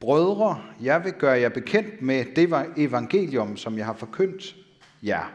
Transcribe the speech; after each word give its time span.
Brødre, 0.00 0.62
jeg 0.82 1.04
vil 1.04 1.12
gøre 1.12 1.40
jer 1.40 1.48
bekendt 1.48 2.02
med 2.02 2.24
det 2.36 2.66
evangelium, 2.76 3.56
som 3.56 3.78
jeg 3.78 3.86
har 3.86 3.94
forkyndt 3.94 4.56
jer. 5.02 5.32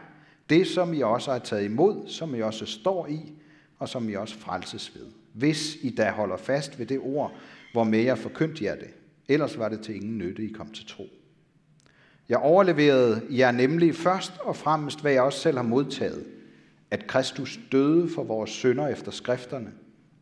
Det, 0.50 0.66
som 0.66 0.94
I 0.94 1.00
også 1.00 1.32
har 1.32 1.38
taget 1.38 1.64
imod, 1.64 2.08
som 2.08 2.34
I 2.34 2.40
også 2.40 2.66
står 2.66 3.06
i, 3.06 3.32
og 3.78 3.88
som 3.88 4.08
I 4.08 4.14
også 4.14 4.38
frelses 4.38 4.94
ved. 4.94 5.06
Hvis 5.32 5.76
I 5.82 5.90
da 5.90 6.10
holder 6.10 6.36
fast 6.36 6.78
ved 6.78 6.86
det 6.86 6.98
ord, 7.02 7.32
hvor 7.72 7.84
med 7.84 7.98
jeg 7.98 8.18
forkyndte 8.18 8.64
jer 8.64 8.74
det. 8.74 8.88
Ellers 9.28 9.58
var 9.58 9.68
det 9.68 9.80
til 9.80 9.96
ingen 9.96 10.18
nytte, 10.18 10.44
I 10.44 10.52
kom 10.52 10.70
til 10.70 10.86
tro. 10.86 11.06
Jeg 12.28 12.38
overleverede 12.38 13.22
jer 13.30 13.50
nemlig 13.50 13.94
først 13.94 14.32
og 14.40 14.56
fremmest, 14.56 15.00
hvad 15.00 15.12
jeg 15.12 15.22
også 15.22 15.38
selv 15.38 15.56
har 15.56 15.64
modtaget, 15.64 16.24
at 16.90 17.06
Kristus 17.06 17.58
døde 17.72 18.08
for 18.14 18.22
vores 18.22 18.50
synder 18.50 18.88
efter 18.88 19.10
skrifterne, 19.10 19.72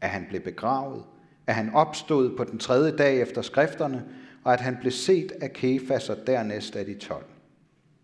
at 0.00 0.08
han 0.08 0.26
blev 0.28 0.40
begravet, 0.40 1.02
at 1.46 1.54
han 1.54 1.74
opstod 1.74 2.36
på 2.36 2.44
den 2.44 2.58
tredje 2.58 2.96
dag 2.96 3.20
efter 3.20 3.42
skrifterne, 3.42 4.04
og 4.44 4.52
at 4.52 4.60
han 4.60 4.76
blev 4.80 4.92
set 4.92 5.32
af 5.40 5.52
Kefas 5.52 6.08
og 6.08 6.16
dernæst 6.26 6.76
af 6.76 6.86
de 6.86 6.94
tolv. 6.94 7.24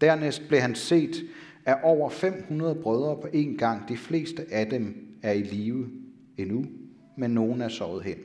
Dernæst 0.01 0.43
blev 0.49 0.61
han 0.61 0.75
set 0.75 1.25
af 1.67 1.77
over 1.83 2.11
500 2.11 2.75
brødre 2.75 3.17
på 3.17 3.27
én 3.27 3.57
gang. 3.57 3.89
De 3.89 3.97
fleste 3.97 4.47
af 4.51 4.67
dem 4.67 5.17
er 5.23 5.33
i 5.33 5.43
live 5.43 5.91
endnu, 6.37 6.67
men 7.17 7.31
nogen 7.31 7.61
er 7.61 7.69
sovet 7.69 8.05
hen. 8.05 8.19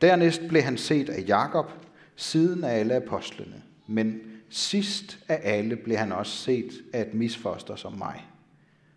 Dernæst 0.00 0.42
blev 0.48 0.62
han 0.62 0.76
set 0.76 1.08
af 1.08 1.24
Jakob, 1.28 1.70
siden 2.16 2.64
af 2.64 2.78
alle 2.78 2.94
apostlene. 2.94 3.62
Men 3.86 4.20
sidst 4.48 5.18
af 5.28 5.40
alle 5.42 5.76
blev 5.76 5.96
han 5.96 6.12
også 6.12 6.36
set 6.36 6.72
af 6.92 7.00
et 7.00 7.14
misfoster 7.14 7.76
som 7.76 7.92
mig. 7.92 8.26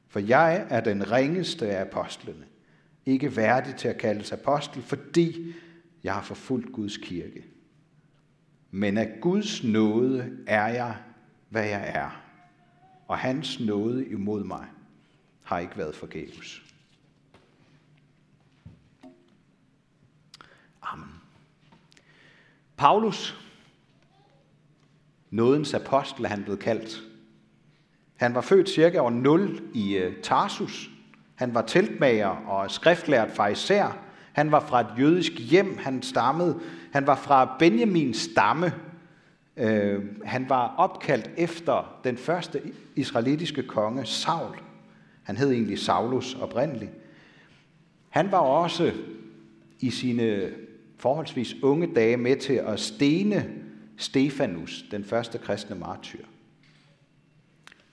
For 0.08 0.20
jeg 0.20 0.68
er 0.70 0.80
den 0.80 1.12
ringeste 1.12 1.70
af 1.70 1.82
apostlene, 1.82 2.46
ikke 3.06 3.36
værdig 3.36 3.76
til 3.76 3.88
at 3.88 3.98
kaldes 3.98 4.32
apostel, 4.32 4.82
fordi 4.82 5.54
jeg 6.04 6.14
har 6.14 6.22
forfulgt 6.22 6.72
Guds 6.72 6.98
kirke. 6.98 7.44
Men 8.72 8.98
af 8.98 9.18
Guds 9.22 9.64
nåde 9.64 10.38
er 10.48 10.68
jeg, 10.68 10.98
hvad 11.50 11.66
jeg 11.66 11.92
er, 11.96 12.22
og 13.08 13.18
hans 13.18 13.60
nåde 13.60 14.08
imod 14.08 14.44
mig 14.44 14.66
har 15.44 15.60
ikke 15.60 15.78
været 15.78 15.96
forgæves. 15.96 16.62
Amen. 20.82 21.22
Paulus, 22.78 23.38
nådens 25.30 25.74
apostel 25.74 26.28
han 26.28 26.44
blev 26.44 26.58
kaldt. 26.58 27.02
Han 28.16 28.36
var 28.36 28.42
født 28.42 28.70
cirka 28.70 29.00
år 29.00 29.10
0 29.10 29.62
i 29.74 29.98
øh, 29.98 30.22
Tarsus. 30.24 30.90
Han 31.36 31.54
var 31.54 31.62
teltmager 31.62 32.28
og 32.28 32.72
skriftlært 32.72 33.32
fra 33.32 33.48
især. 33.48 34.07
Han 34.38 34.52
var 34.52 34.60
fra 34.60 34.82
et 34.82 34.88
jødisk 35.00 35.32
hjem. 35.40 35.78
Han 35.78 36.02
stammede. 36.02 36.60
Han 36.92 37.08
var 37.08 37.16
fra 37.16 37.56
Benjamins 37.60 38.18
stamme. 38.18 38.74
Øh, 39.58 40.04
han 40.26 40.50
var 40.50 40.76
opkaldt 40.78 41.30
efter 41.38 42.00
den 42.04 42.18
første 42.18 42.62
israelitiske 42.96 43.64
konge, 43.64 44.06
Saul. 44.06 44.56
Han 45.24 45.38
hed 45.38 45.52
egentlig 45.52 45.80
Saulus 45.80 46.36
oprindeligt. 46.36 46.92
Han 48.10 48.32
var 48.32 48.38
også 48.38 48.94
i 49.80 49.90
sine 49.90 50.50
forholdsvis 50.98 51.56
unge 51.64 51.94
dage 51.96 52.18
med 52.18 52.36
til 52.36 52.54
at 52.54 52.80
stene 52.80 53.50
Stefanus, 53.98 54.86
den 54.92 55.04
første 55.04 55.38
kristne 55.38 55.76
martyr. 55.76 56.24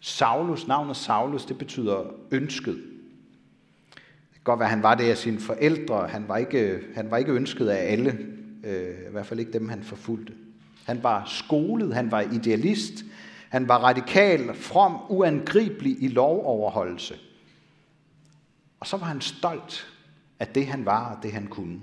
Saulus, 0.00 0.66
navnet 0.66 0.96
Saulus, 0.96 1.44
det 1.44 1.58
betyder 1.58 2.04
ønsket. 2.30 2.93
Det 4.44 4.46
kan 4.46 4.52
godt 4.52 4.60
være, 4.60 4.68
at 4.68 4.74
han 4.74 4.82
var 4.82 4.94
det 4.94 5.10
af 5.10 5.16
sine 5.16 5.40
forældre. 5.40 6.08
Han 6.08 6.28
var 6.28 6.36
ikke, 6.36 6.80
han 6.94 7.10
var 7.10 7.16
ikke 7.16 7.32
ønsket 7.32 7.68
af 7.68 7.92
alle, 7.92 8.18
øh, 8.64 9.08
i 9.08 9.10
hvert 9.10 9.26
fald 9.26 9.40
ikke 9.40 9.52
dem, 9.52 9.68
han 9.68 9.82
forfulgte. 9.82 10.32
Han 10.84 11.02
var 11.02 11.24
skolet, 11.26 11.94
han 11.94 12.10
var 12.10 12.20
idealist, 12.20 13.04
han 13.48 13.68
var 13.68 13.78
radikal, 13.78 14.54
from, 14.54 14.98
uangribelig 15.08 16.02
i 16.02 16.08
lovoverholdelse. 16.08 17.14
Og 18.80 18.86
så 18.86 18.96
var 18.96 19.06
han 19.06 19.20
stolt 19.20 19.86
af 20.38 20.48
det, 20.48 20.66
han 20.66 20.84
var 20.84 21.14
og 21.14 21.22
det, 21.22 21.32
han 21.32 21.46
kunne. 21.46 21.80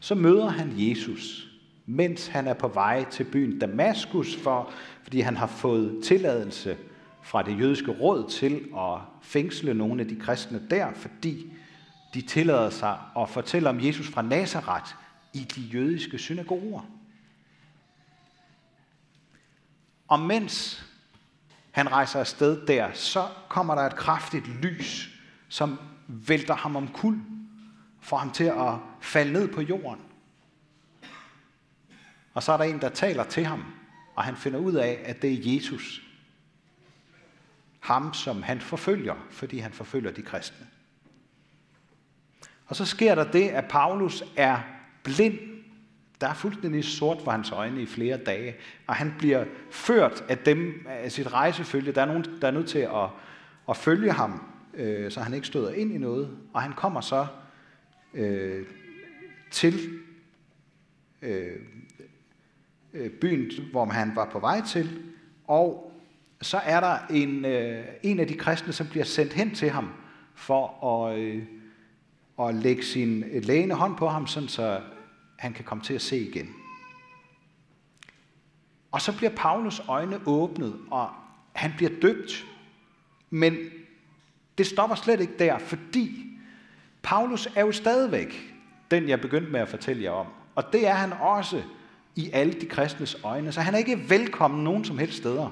Så 0.00 0.14
møder 0.14 0.48
han 0.48 0.72
Jesus, 0.76 1.48
mens 1.86 2.26
han 2.26 2.46
er 2.46 2.54
på 2.54 2.68
vej 2.68 3.04
til 3.10 3.24
byen 3.24 3.58
Damaskus, 3.58 4.36
for, 4.36 4.72
fordi 5.02 5.20
han 5.20 5.36
har 5.36 5.46
fået 5.46 6.04
tilladelse 6.04 6.76
fra 7.22 7.42
det 7.42 7.58
jødiske 7.58 7.90
råd 7.90 8.30
til 8.30 8.68
at 8.76 9.00
fængsle 9.22 9.74
nogle 9.74 10.02
af 10.02 10.08
de 10.08 10.16
kristne 10.16 10.66
der, 10.70 10.94
fordi 10.94 11.52
de 12.14 12.22
tillader 12.22 12.70
sig 12.70 12.98
at 13.18 13.28
fortælle 13.28 13.68
om 13.68 13.84
Jesus 13.84 14.08
fra 14.08 14.22
Nazareth 14.22 14.92
i 15.32 15.38
de 15.38 15.60
jødiske 15.60 16.18
synagoger. 16.18 16.80
Og 20.08 20.20
mens 20.20 20.84
han 21.70 21.92
rejser 21.92 22.20
afsted 22.20 22.66
der, 22.66 22.92
så 22.92 23.28
kommer 23.48 23.74
der 23.74 23.82
et 23.82 23.96
kraftigt 23.96 24.48
lys, 24.62 25.10
som 25.48 25.78
vælter 26.06 26.54
ham 26.54 26.76
omkuld, 26.76 27.20
får 28.00 28.16
ham 28.16 28.30
til 28.30 28.44
at 28.44 28.74
falde 29.00 29.32
ned 29.32 29.48
på 29.48 29.60
jorden. 29.60 30.00
Og 32.34 32.42
så 32.42 32.52
er 32.52 32.56
der 32.56 32.64
en, 32.64 32.80
der 32.80 32.88
taler 32.88 33.24
til 33.24 33.44
ham, 33.44 33.64
og 34.14 34.24
han 34.24 34.36
finder 34.36 34.58
ud 34.58 34.72
af, 34.72 35.02
at 35.04 35.22
det 35.22 35.32
er 35.32 35.54
Jesus. 35.54 36.07
Ham, 37.80 38.14
som 38.14 38.42
han 38.42 38.60
forfølger, 38.60 39.14
fordi 39.30 39.58
han 39.58 39.72
forfølger 39.72 40.10
de 40.10 40.22
kristne. 40.22 40.66
Og 42.66 42.76
så 42.76 42.84
sker 42.84 43.14
der 43.14 43.30
det, 43.30 43.48
at 43.48 43.64
Paulus 43.68 44.24
er 44.36 44.58
blind. 45.02 45.38
Der 46.20 46.28
er 46.28 46.34
fuldstændig 46.34 46.84
sort 46.84 47.22
for 47.24 47.30
hans 47.30 47.50
øjne 47.50 47.82
i 47.82 47.86
flere 47.86 48.16
dage, 48.16 48.56
og 48.86 48.94
han 48.94 49.14
bliver 49.18 49.44
ført 49.70 50.24
af 50.28 50.38
dem 50.38 50.86
af 50.88 51.12
sit 51.12 51.32
rejsefølge. 51.32 51.92
Der 51.92 52.02
er 52.02 52.06
nogen, 52.06 52.24
der 52.40 52.48
er 52.48 52.52
nødt 52.52 52.68
til 52.68 52.78
at, 52.78 53.08
at 53.68 53.76
følge 53.76 54.12
ham, 54.12 54.42
øh, 54.74 55.10
så 55.10 55.20
han 55.20 55.34
ikke 55.34 55.46
støder 55.46 55.72
ind 55.72 55.92
i 55.92 55.98
noget. 55.98 56.38
Og 56.52 56.62
han 56.62 56.72
kommer 56.72 57.00
så 57.00 57.26
øh, 58.14 58.66
til 59.50 60.00
øh, 61.22 61.56
øh 62.92 63.10
byen, 63.10 63.50
hvor 63.70 63.84
han 63.84 64.16
var 64.16 64.30
på 64.32 64.38
vej 64.38 64.62
til, 64.66 65.02
og 65.46 65.87
så 66.42 66.56
er 66.56 66.80
der 66.80 66.98
en, 67.10 67.44
øh, 67.44 67.84
en 68.02 68.20
af 68.20 68.26
de 68.26 68.34
kristne, 68.34 68.72
som 68.72 68.86
bliver 68.86 69.04
sendt 69.04 69.32
hen 69.32 69.54
til 69.54 69.70
ham 69.70 69.90
for 70.34 70.84
at, 70.84 71.18
øh, 71.18 71.42
at 72.40 72.54
lægge 72.54 72.82
sin 72.82 73.24
lægende 73.42 73.74
hånd 73.74 73.96
på 73.96 74.08
ham, 74.08 74.26
sådan 74.26 74.48
så 74.48 74.80
han 75.38 75.52
kan 75.52 75.64
komme 75.64 75.84
til 75.84 75.94
at 75.94 76.02
se 76.02 76.18
igen. 76.18 76.54
Og 78.92 79.00
så 79.00 79.16
bliver 79.16 79.30
Paulus 79.36 79.82
øjne 79.88 80.20
åbnet, 80.26 80.76
og 80.90 81.10
han 81.52 81.72
bliver 81.76 81.90
døbt. 82.02 82.46
Men 83.30 83.56
det 84.58 84.66
stopper 84.66 84.96
slet 84.96 85.20
ikke 85.20 85.38
der, 85.38 85.58
fordi 85.58 86.24
Paulus 87.02 87.48
er 87.56 87.60
jo 87.60 87.72
stadigvæk 87.72 88.54
den, 88.90 89.08
jeg 89.08 89.20
begyndte 89.20 89.52
med 89.52 89.60
at 89.60 89.68
fortælle 89.68 90.02
jer 90.02 90.10
om. 90.10 90.26
Og 90.54 90.72
det 90.72 90.86
er 90.86 90.94
han 90.94 91.12
også 91.12 91.62
i 92.16 92.30
alle 92.32 92.52
de 92.52 92.66
kristnes 92.66 93.16
øjne. 93.24 93.52
Så 93.52 93.60
han 93.60 93.74
er 93.74 93.78
ikke 93.78 94.10
velkommen 94.10 94.64
nogen 94.64 94.84
som 94.84 94.98
helst 94.98 95.16
steder. 95.16 95.50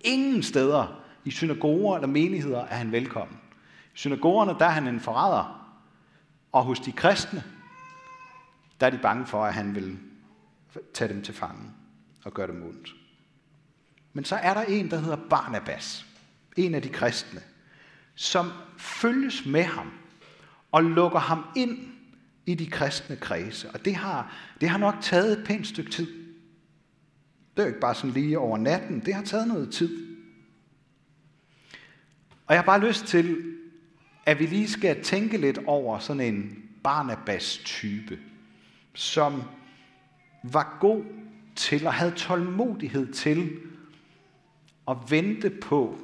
Ingen 0.00 0.42
steder 0.42 1.02
i 1.24 1.30
synagoger 1.30 1.96
eller 1.96 2.08
menigheder 2.08 2.60
er 2.60 2.76
han 2.76 2.92
velkommen. 2.92 3.38
I 3.94 3.98
synagogerne 3.98 4.58
der 4.58 4.64
er 4.64 4.70
han 4.70 4.86
en 4.86 5.00
forræder. 5.00 5.76
Og 6.52 6.64
hos 6.64 6.80
de 6.80 6.92
kristne, 6.92 7.44
der 8.80 8.86
er 8.86 8.90
de 8.90 8.98
bange 8.98 9.26
for, 9.26 9.44
at 9.44 9.54
han 9.54 9.74
vil 9.74 9.98
tage 10.94 11.14
dem 11.14 11.22
til 11.22 11.34
fange 11.34 11.70
og 12.24 12.34
gøre 12.34 12.46
dem 12.46 12.62
ondt. 12.62 12.94
Men 14.12 14.24
så 14.24 14.36
er 14.36 14.54
der 14.54 14.62
en, 14.62 14.90
der 14.90 14.98
hedder 14.98 15.18
Barnabas, 15.30 16.06
en 16.56 16.74
af 16.74 16.82
de 16.82 16.88
kristne, 16.88 17.40
som 18.14 18.52
følges 18.78 19.46
med 19.46 19.62
ham 19.62 19.92
og 20.72 20.84
lukker 20.84 21.18
ham 21.18 21.44
ind 21.56 21.78
i 22.46 22.54
de 22.54 22.66
kristne 22.66 23.16
kredse. 23.16 23.70
Og 23.70 23.84
det 23.84 23.94
har, 23.94 24.32
det 24.60 24.68
har 24.68 24.78
nok 24.78 24.94
taget 25.00 25.38
et 25.38 25.44
pænt 25.46 25.66
stykke 25.66 25.90
tid. 25.90 26.25
Det 27.56 27.62
er 27.62 27.66
jo 27.66 27.68
ikke 27.68 27.80
bare 27.80 27.94
sådan 27.94 28.10
lige 28.10 28.38
over 28.38 28.58
natten. 28.58 29.00
Det 29.00 29.14
har 29.14 29.22
taget 29.22 29.48
noget 29.48 29.72
tid. 29.72 30.06
Og 32.46 32.54
jeg 32.54 32.58
har 32.58 32.66
bare 32.66 32.86
lyst 32.86 33.06
til, 33.06 33.54
at 34.26 34.38
vi 34.38 34.46
lige 34.46 34.68
skal 34.68 35.02
tænke 35.02 35.36
lidt 35.36 35.58
over 35.66 35.98
sådan 35.98 36.34
en 36.34 36.62
Barnabas-type, 36.82 38.18
som 38.94 39.42
var 40.42 40.76
god 40.80 41.04
til 41.56 41.86
og 41.86 41.94
havde 41.94 42.12
tålmodighed 42.12 43.12
til 43.12 43.60
at 44.88 44.96
vente 45.08 45.50
på, 45.50 45.98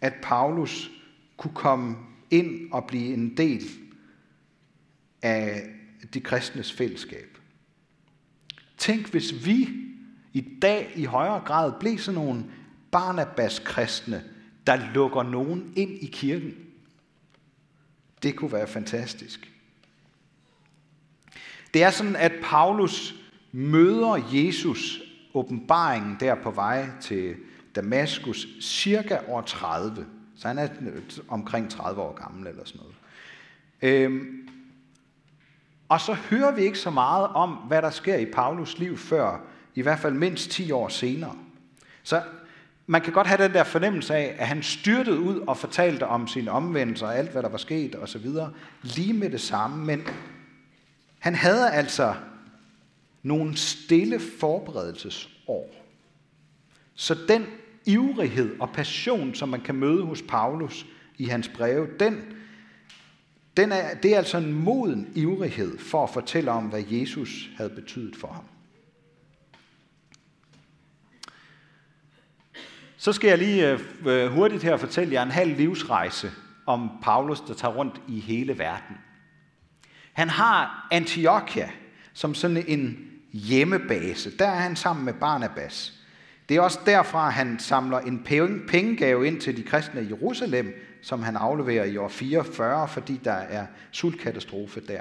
at 0.00 0.14
Paulus 0.22 0.90
kunne 1.36 1.54
komme 1.54 1.96
ind 2.30 2.72
og 2.72 2.86
blive 2.86 3.14
en 3.14 3.36
del 3.36 3.62
af 5.22 5.70
de 6.14 6.20
kristnes 6.20 6.72
fællesskab. 6.72 7.38
Tænk, 8.78 9.10
hvis 9.10 9.46
vi 9.46 9.68
i 10.34 10.58
dag 10.62 10.92
i 10.94 11.04
højere 11.04 11.40
grad 11.40 11.72
blev 11.80 11.98
sådan 11.98 12.20
nogle 12.20 12.44
Barnabas-kristne, 12.90 14.24
der 14.66 14.92
lukker 14.94 15.22
nogen 15.22 15.72
ind 15.76 15.90
i 15.90 16.06
kirken. 16.06 16.54
Det 18.22 18.36
kunne 18.36 18.52
være 18.52 18.66
fantastisk. 18.66 19.52
Det 21.74 21.82
er 21.82 21.90
sådan, 21.90 22.16
at 22.16 22.32
Paulus 22.42 23.14
møder 23.52 24.28
Jesus 24.32 25.00
åbenbaringen 25.34 26.16
der 26.20 26.34
på 26.34 26.50
vej 26.50 26.88
til 27.00 27.36
Damaskus 27.74 28.46
cirka 28.60 29.18
år 29.28 29.40
30. 29.40 30.06
Så 30.36 30.48
han 30.48 30.58
er 30.58 30.68
omkring 31.28 31.70
30 31.70 32.00
år 32.00 32.14
gammel 32.14 32.46
eller 32.46 32.64
sådan 32.64 32.80
noget. 32.80 32.94
Øhm, 33.82 34.48
og 35.88 36.00
så 36.00 36.12
hører 36.14 36.54
vi 36.54 36.62
ikke 36.62 36.78
så 36.78 36.90
meget 36.90 37.28
om, 37.28 37.50
hvad 37.50 37.82
der 37.82 37.90
sker 37.90 38.16
i 38.16 38.26
Paulus 38.26 38.78
liv 38.78 38.96
før, 38.96 39.40
i 39.74 39.82
hvert 39.82 39.98
fald 39.98 40.14
mindst 40.14 40.50
10 40.50 40.70
år 40.70 40.88
senere. 40.88 41.36
Så 42.02 42.22
man 42.86 43.00
kan 43.00 43.12
godt 43.12 43.26
have 43.26 43.42
den 43.42 43.52
der 43.52 43.64
fornemmelse 43.64 44.14
af, 44.14 44.36
at 44.38 44.48
han 44.48 44.62
styrtede 44.62 45.20
ud 45.20 45.38
og 45.38 45.56
fortalte 45.56 46.06
om 46.06 46.28
sin 46.28 46.48
omvendelse 46.48 47.04
og 47.04 47.18
alt, 47.18 47.30
hvad 47.30 47.42
der 47.42 47.48
var 47.48 47.58
sket 47.58 47.96
osv. 47.96 48.26
lige 48.82 49.12
med 49.12 49.30
det 49.30 49.40
samme, 49.40 49.84
men 49.84 50.02
han 51.18 51.34
havde 51.34 51.70
altså 51.70 52.14
nogle 53.22 53.56
stille 53.56 54.20
forberedelsesår. 54.40 55.70
Så 56.94 57.16
den 57.28 57.46
ivrighed 57.86 58.56
og 58.60 58.70
passion, 58.70 59.34
som 59.34 59.48
man 59.48 59.60
kan 59.60 59.74
møde 59.74 60.02
hos 60.02 60.22
Paulus 60.22 60.86
i 61.18 61.24
hans 61.24 61.48
breve, 61.48 61.88
den, 62.00 62.20
den 63.56 63.72
er, 63.72 63.94
det 63.94 64.12
er 64.12 64.16
altså 64.16 64.38
en 64.38 64.52
moden 64.52 65.12
ivrighed 65.14 65.78
for 65.78 66.04
at 66.04 66.10
fortælle 66.10 66.50
om, 66.50 66.64
hvad 66.64 66.82
Jesus 66.88 67.50
havde 67.56 67.70
betydet 67.70 68.16
for 68.16 68.28
ham. 68.28 68.44
Så 73.04 73.12
skal 73.12 73.28
jeg 73.28 73.38
lige 73.38 73.70
øh, 73.70 73.80
øh, 74.06 74.32
hurtigt 74.32 74.62
her 74.62 74.76
fortælle 74.76 75.12
jer 75.12 75.22
en 75.22 75.30
halv 75.30 75.56
livsrejse 75.56 76.30
om 76.66 76.90
Paulus, 77.02 77.40
der 77.40 77.54
tager 77.54 77.74
rundt 77.74 78.00
i 78.08 78.20
hele 78.20 78.58
verden. 78.58 78.96
Han 80.12 80.28
har 80.28 80.88
Antiochia 80.90 81.70
som 82.12 82.34
sådan 82.34 82.64
en 82.68 82.98
hjemmebase. 83.32 84.36
Der 84.38 84.46
er 84.46 84.60
han 84.60 84.76
sammen 84.76 85.04
med 85.04 85.12
Barnabas. 85.12 85.92
Det 86.48 86.56
er 86.56 86.60
også 86.60 86.78
derfra, 86.86 87.30
han 87.30 87.58
samler 87.58 87.98
en 87.98 88.22
pengegave 88.68 89.26
ind 89.26 89.40
til 89.40 89.56
de 89.56 89.62
kristne 89.62 90.02
i 90.02 90.08
Jerusalem, 90.08 90.74
som 91.02 91.22
han 91.22 91.36
afleverer 91.36 91.84
i 91.84 91.96
år 91.96 92.08
44, 92.08 92.88
fordi 92.88 93.20
der 93.24 93.32
er 93.32 93.66
sultkatastrofe 93.92 94.80
der. 94.80 95.00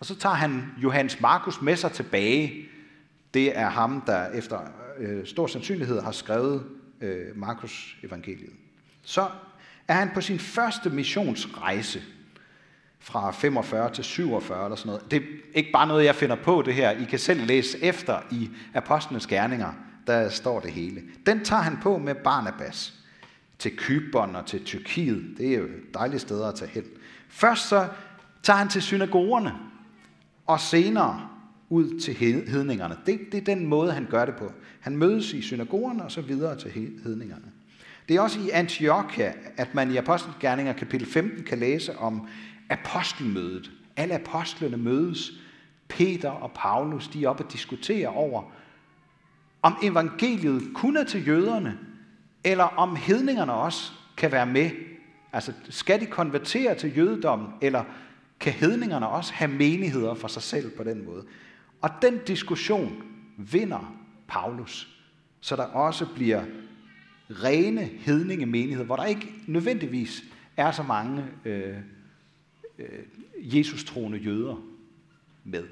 Og 0.00 0.06
så 0.06 0.16
tager 0.16 0.34
han 0.34 0.64
Johannes 0.82 1.20
Markus 1.20 1.62
med 1.62 1.76
sig 1.76 1.92
tilbage. 1.92 2.68
Det 3.34 3.58
er 3.58 3.68
ham, 3.68 4.02
der 4.06 4.30
efter 4.30 4.60
øh, 4.98 5.26
stor 5.26 5.46
sandsynlighed 5.46 6.00
har 6.00 6.12
skrevet 6.12 6.64
øh, 7.00 7.36
Markus 7.36 7.96
evangeliet. 8.02 8.52
Så 9.02 9.28
er 9.88 9.94
han 9.94 10.10
på 10.14 10.20
sin 10.20 10.38
første 10.38 10.90
missionsrejse 10.90 12.02
fra 12.98 13.30
45 13.30 13.92
til 13.92 14.04
47 14.04 14.64
eller 14.64 14.76
sådan 14.76 14.90
noget. 14.90 15.10
Det 15.10 15.16
er 15.16 15.26
ikke 15.54 15.72
bare 15.72 15.86
noget, 15.86 16.04
jeg 16.04 16.14
finder 16.14 16.36
på 16.36 16.62
det 16.62 16.74
her. 16.74 16.90
I 16.90 17.04
kan 17.04 17.18
selv 17.18 17.46
læse 17.46 17.82
efter 17.82 18.20
i 18.30 18.50
Apostlenes 18.74 19.26
Gerninger, 19.26 19.72
der 20.06 20.28
står 20.28 20.60
det 20.60 20.70
hele. 20.70 21.02
Den 21.26 21.44
tager 21.44 21.62
han 21.62 21.78
på 21.82 21.98
med 21.98 22.14
Barnabas 22.14 22.94
til 23.58 23.76
Kybon 23.76 24.36
og 24.36 24.46
til 24.46 24.64
Tyrkiet. 24.64 25.38
Det 25.38 25.54
er 25.54 25.58
jo 25.58 25.68
dejlige 25.94 26.20
steder 26.20 26.48
at 26.48 26.54
tage 26.54 26.70
hen. 26.70 26.84
Først 27.28 27.68
så 27.68 27.88
tager 28.42 28.56
han 28.56 28.68
til 28.68 28.82
synagogerne, 28.82 29.54
og 30.46 30.60
senere 30.60 31.28
ud 31.68 32.00
til 32.00 32.14
hedningerne. 32.46 32.96
Det, 33.06 33.20
det 33.32 33.40
er 33.40 33.54
den 33.54 33.66
måde, 33.66 33.92
han 33.92 34.06
gør 34.10 34.24
det 34.24 34.34
på. 34.34 34.52
Han 34.80 34.96
mødes 34.96 35.32
i 35.32 35.42
synagogerne 35.42 36.04
og 36.04 36.12
så 36.12 36.20
videre 36.20 36.58
til 36.58 36.70
hedningerne. 37.04 37.44
Det 38.08 38.16
er 38.16 38.20
også 38.20 38.40
i 38.40 38.50
Antiochia, 38.50 39.32
at 39.56 39.74
man 39.74 39.90
i 39.90 39.96
Apostelgerninger 39.96 40.72
kapitel 40.72 41.06
15 41.06 41.44
kan 41.44 41.58
læse 41.58 41.98
om 41.98 42.28
apostelmødet. 42.70 43.70
Alle 43.96 44.14
apostlene 44.14 44.76
mødes. 44.76 45.32
Peter 45.88 46.30
og 46.30 46.50
Paulus, 46.54 47.08
de 47.08 47.24
er 47.24 47.28
oppe 47.28 47.44
og 47.44 47.52
diskuterer 47.52 48.08
over, 48.08 48.42
om 49.62 49.76
evangeliet 49.82 50.62
kun 50.74 50.96
er 50.96 51.04
til 51.04 51.26
jøderne, 51.26 51.78
eller 52.44 52.64
om 52.64 52.96
hedningerne 52.96 53.52
også 53.52 53.92
kan 54.16 54.32
være 54.32 54.46
med. 54.46 54.70
Altså, 55.32 55.52
skal 55.68 56.00
de 56.00 56.06
konvertere 56.06 56.74
til 56.74 56.96
jødedommen, 56.96 57.48
eller 57.60 57.84
kan 58.40 58.52
hedningerne 58.52 59.08
også 59.08 59.32
have 59.32 59.50
menigheder 59.50 60.14
for 60.14 60.28
sig 60.28 60.42
selv 60.42 60.70
på 60.70 60.84
den 60.84 61.04
måde? 61.06 61.24
Og 61.80 61.90
den 62.02 62.18
diskussion 62.26 63.02
vinder 63.36 63.94
Paulus, 64.28 64.88
så 65.40 65.56
der 65.56 65.64
også 65.64 66.06
bliver 66.14 66.44
rene 67.30 67.84
hedninge 67.84 68.46
menigheder, 68.46 68.86
hvor 68.86 68.96
der 68.96 69.04
ikke 69.04 69.32
nødvendigvis 69.46 70.24
er 70.56 70.70
så 70.70 70.82
mange 70.82 71.24
øh, 71.44 71.76
øh, 72.78 72.86
Jesus-troende 73.36 74.18
jøder 74.18 74.62
med. 75.44 75.64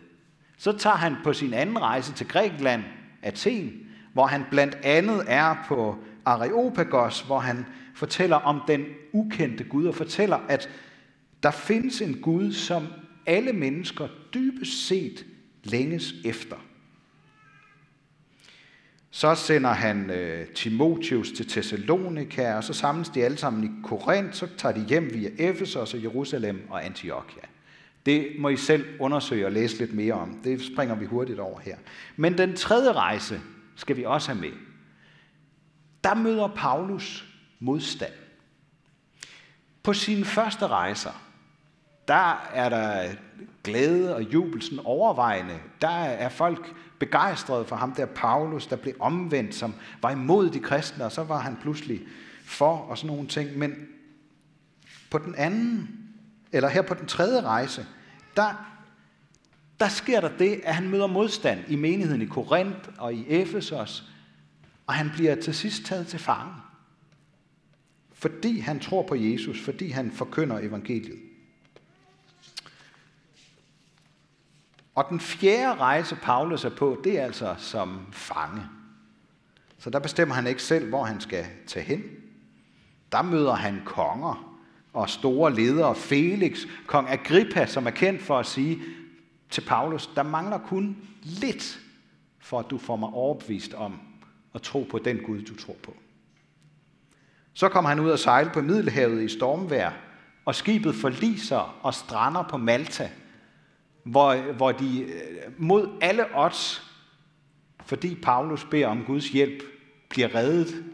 Så 0.57 0.73
tager 0.73 0.97
han 0.97 1.15
på 1.25 1.33
sin 1.33 1.55
anden 1.55 1.79
rejse 1.79 2.13
til 2.13 2.29
Grækenland, 2.29 2.83
Athen, 3.23 3.73
hvor 4.13 4.27
han 4.27 4.45
blandt 4.51 4.75
andet 4.75 5.25
er 5.27 5.65
på 5.69 5.99
Areopagos, 6.25 7.21
hvor 7.21 7.39
han 7.39 7.67
fortæller 7.95 8.37
om 8.37 8.61
den 8.69 8.85
ukendte 9.13 9.65
Gud 9.65 9.87
og 9.87 9.95
fortæller, 9.95 10.37
at 10.37 10.69
der 11.43 11.51
findes 11.51 12.01
en 12.01 12.21
Gud, 12.21 12.53
som 12.53 12.87
alle 13.27 13.53
mennesker 13.53 14.09
dybest 14.35 14.87
set 14.87 15.27
længes 15.71 16.15
efter. 16.25 16.57
Så 19.11 19.35
sender 19.35 19.71
han 19.71 20.11
øh, 20.11 20.47
Timotius 20.49 21.33
til 21.33 21.49
Thessalonika, 21.49 22.55
og 22.55 22.65
så 22.65 22.73
samles 22.73 23.09
de 23.09 23.25
alle 23.25 23.37
sammen 23.37 23.65
i 23.65 23.83
Korinth, 23.85 24.35
så 24.35 24.49
tager 24.59 24.75
de 24.75 24.85
hjem 24.89 25.15
via 25.15 25.31
Efesos 25.39 25.95
og 25.95 26.03
Jerusalem 26.03 26.67
og 26.71 26.85
Antiochia. 26.85 27.43
Det 28.07 28.29
må 28.39 28.49
I 28.49 28.57
selv 28.57 28.85
undersøge 29.01 29.47
og 29.47 29.53
læse 29.53 29.79
lidt 29.79 29.95
mere 29.95 30.15
om. 30.15 30.41
Det 30.45 30.63
springer 30.63 30.95
vi 30.95 31.05
hurtigt 31.05 31.39
over 31.39 31.61
her. 31.61 31.77
Men 32.17 32.39
den 32.39 32.57
tredje 32.57 32.93
rejse 32.93 33.41
skal 33.77 33.97
vi 33.97 34.05
også 34.05 34.33
have 34.33 34.41
med. 34.41 34.53
Der 36.05 36.15
møder 36.15 36.49
Paulus 36.49 37.25
modstand. 37.61 38.13
På 39.83 39.93
sine 39.93 40.25
første 40.25 40.67
rejser, 40.67 41.26
der 42.09 42.49
er 42.55 42.69
der 42.69 43.15
glæde 43.65 44.15
og 44.15 44.23
jubelsen 44.23 44.81
overvejende. 44.85 45.59
Der 45.81 45.89
er 45.89 46.29
folk 46.29 46.75
begejstrede 46.99 47.65
for 47.65 47.77
ham 47.77 47.95
der 47.95 48.07
Paulus, 48.07 48.67
der 48.67 48.77
blev 48.77 48.95
omvendt, 49.01 49.55
som 49.55 49.75
var 50.03 50.11
imod 50.11 50.51
de 50.51 50.61
kristne, 50.61 51.05
og 51.05 51.13
så 51.13 51.25
var 51.25 51.39
han 51.39 51.57
pludselig 51.63 52.01
for 52.45 52.77
og 52.77 52.99
sådan 52.99 53.17
nogle 53.17 53.29
ting. 53.29 53.59
Men 53.59 53.75
på 55.11 55.19
den 55.19 55.35
anden, 55.35 55.89
eller 56.53 56.69
her 56.69 56.83
på 56.83 56.95
den 56.95 57.07
tredje 57.07 57.41
rejse, 57.41 57.87
der, 58.37 58.77
der 59.81 59.89
sker 59.89 60.21
der 60.21 60.37
det, 60.39 60.61
at 60.65 60.75
han 60.75 60.89
møder 60.89 61.07
modstand 61.07 61.61
i 61.69 61.77
menigheden 61.77 62.23
i 62.23 62.27
Korinth 62.27 62.89
og 62.99 63.15
i 63.15 63.27
Efesos, 63.29 64.11
og 64.87 64.95
han 64.95 65.11
bliver 65.15 65.35
til 65.35 65.55
sidst 65.55 65.85
taget 65.85 66.07
til 66.07 66.19
fange. 66.19 66.53
Fordi 68.13 68.59
han 68.59 68.81
tror 68.81 69.03
på 69.03 69.15
Jesus, 69.15 69.61
fordi 69.61 69.89
han 69.89 70.13
forkynder 70.13 70.59
evangeliet. 70.59 71.26
Og 74.97 75.07
den 75.11 75.21
fjerde 75.21 75.81
rejse, 75.81 76.17
Paulus 76.23 76.65
er 76.65 76.71
på, 76.71 77.01
det 77.05 77.19
er 77.19 77.25
altså 77.25 77.55
som 77.59 78.07
fange. 78.13 78.63
Så 79.79 79.91
der 79.91 79.99
bestemmer 79.99 80.35
han 80.35 80.47
ikke 80.47 80.63
selv, 80.63 80.89
hvor 80.89 81.05
han 81.05 81.21
skal 81.21 81.47
tage 81.67 81.87
hen. 81.87 82.03
Der 83.13 83.23
møder 83.23 83.55
han 83.55 83.83
konger 83.85 84.59
og 84.93 85.11
store 85.11 85.55
ledere. 85.55 85.95
Felix, 85.95 86.67
kong 86.87 87.09
Agrippa, 87.11 87.67
som 87.67 87.87
er 87.87 87.91
kendt 87.91 88.23
for 88.23 88.39
at 88.39 88.47
sige 88.47 88.83
til 89.51 89.61
Paulus, 89.61 90.07
der 90.07 90.23
mangler 90.23 90.59
kun 90.59 90.97
lidt, 91.23 91.81
for 92.41 92.59
at 92.59 92.71
du 92.71 92.79
får 92.79 92.97
mig 92.97 93.09
overbevist 93.09 93.75
om 93.75 94.01
at 94.55 94.63
tro 94.63 94.87
på 94.91 94.99
den 94.99 95.19
Gud, 95.27 95.43
du 95.43 95.57
tror 95.57 95.77
på. 95.83 95.95
Så 97.53 97.69
kommer 97.69 97.89
han 97.89 98.01
ud 98.01 98.11
og 98.11 98.19
sejle 98.19 98.51
på 98.55 98.63
Middelhavet 98.63 99.23
i 99.23 99.29
stormvejr, 99.29 99.93
og 100.45 100.55
skibet 100.55 100.95
forliser 100.95 101.79
og 101.83 101.95
strander 101.95 102.43
på 102.43 102.57
Malta– 102.57 103.11
hvor, 104.07 104.53
hvor 104.53 104.73
de 104.73 105.03
øh, 105.03 105.53
mod 105.59 105.99
alle 106.01 106.25
odds, 106.35 106.93
fordi 107.85 108.15
Paulus 108.15 108.65
beder 108.65 108.87
om 108.87 109.05
Guds 109.05 109.29
hjælp, 109.29 109.63
bliver 110.09 110.35
reddet 110.35 110.85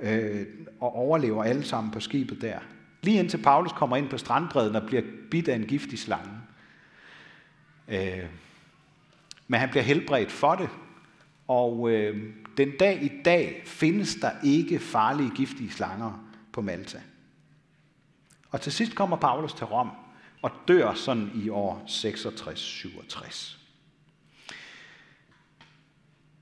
øh, 0.00 0.46
og 0.80 0.96
overlever 0.96 1.44
alle 1.44 1.64
sammen 1.64 1.92
på 1.92 2.00
skibet 2.00 2.40
der. 2.40 2.58
Lige 3.02 3.18
indtil 3.18 3.42
Paulus 3.42 3.72
kommer 3.72 3.96
ind 3.96 4.08
på 4.08 4.18
strandbredden 4.18 4.76
og 4.76 4.86
bliver 4.86 5.02
bidt 5.30 5.48
af 5.48 5.56
en 5.56 5.66
giftig 5.66 5.98
slange. 5.98 6.30
Øh, 7.88 8.24
men 9.48 9.60
han 9.60 9.68
bliver 9.68 9.82
helbredt 9.82 10.32
for 10.32 10.54
det, 10.54 10.68
og 11.48 11.90
øh, 11.90 12.32
den 12.56 12.70
dag 12.80 13.02
i 13.02 13.22
dag 13.24 13.62
findes 13.66 14.14
der 14.14 14.30
ikke 14.44 14.78
farlige 14.78 15.30
giftige 15.30 15.70
slanger 15.70 16.24
på 16.52 16.60
Malta. 16.60 17.00
Og 18.50 18.60
til 18.60 18.72
sidst 18.72 18.94
kommer 18.94 19.16
Paulus 19.16 19.54
til 19.54 19.66
Rom, 19.66 19.90
og 20.44 20.50
dør 20.68 20.94
sådan 20.94 21.30
i 21.34 21.48
år 21.48 21.84
66-67. 21.86 23.56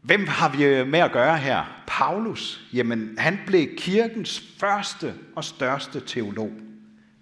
Hvem 0.00 0.26
har 0.26 0.56
vi 0.56 0.64
øh, 0.64 0.88
med 0.88 0.98
at 0.98 1.12
gøre 1.12 1.38
her? 1.38 1.82
Paulus. 1.86 2.60
Jamen, 2.72 3.14
han 3.18 3.38
blev 3.46 3.76
kirkens 3.76 4.44
første 4.58 5.14
og 5.36 5.44
største 5.44 6.00
teolog. 6.00 6.50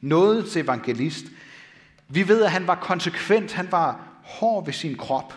Nådets 0.00 0.56
evangelist. 0.56 1.24
Vi 2.08 2.28
ved, 2.28 2.42
at 2.42 2.50
han 2.50 2.66
var 2.66 2.74
konsekvent, 2.74 3.52
han 3.52 3.72
var 3.72 4.00
hård 4.24 4.64
ved 4.64 4.72
sin 4.72 4.96
krop. 4.96 5.34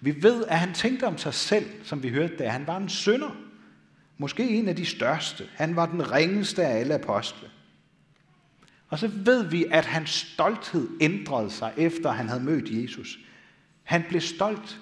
Vi 0.00 0.22
ved, 0.22 0.44
at 0.48 0.58
han 0.58 0.74
tænkte 0.74 1.06
om 1.06 1.18
sig 1.18 1.34
selv, 1.34 1.66
som 1.84 2.02
vi 2.02 2.08
hørte 2.08 2.38
det. 2.38 2.50
Han 2.50 2.66
var 2.66 2.76
en 2.76 2.88
synder. 2.88 3.36
Måske 4.18 4.48
en 4.48 4.68
af 4.68 4.76
de 4.76 4.86
største. 4.86 5.44
Han 5.54 5.76
var 5.76 5.86
den 5.86 6.12
ringeste 6.12 6.64
af 6.64 6.80
alle 6.80 6.94
apostle. 6.94 7.48
Og 8.88 8.98
så 8.98 9.08
ved 9.08 9.42
vi, 9.50 9.64
at 9.70 9.84
hans 9.84 10.10
stolthed 10.10 10.88
ændrede 11.00 11.50
sig, 11.50 11.72
efter 11.76 12.10
han 12.10 12.28
havde 12.28 12.42
mødt 12.42 12.82
Jesus. 12.82 13.18
Han 13.82 14.04
blev 14.08 14.20
stolt 14.20 14.80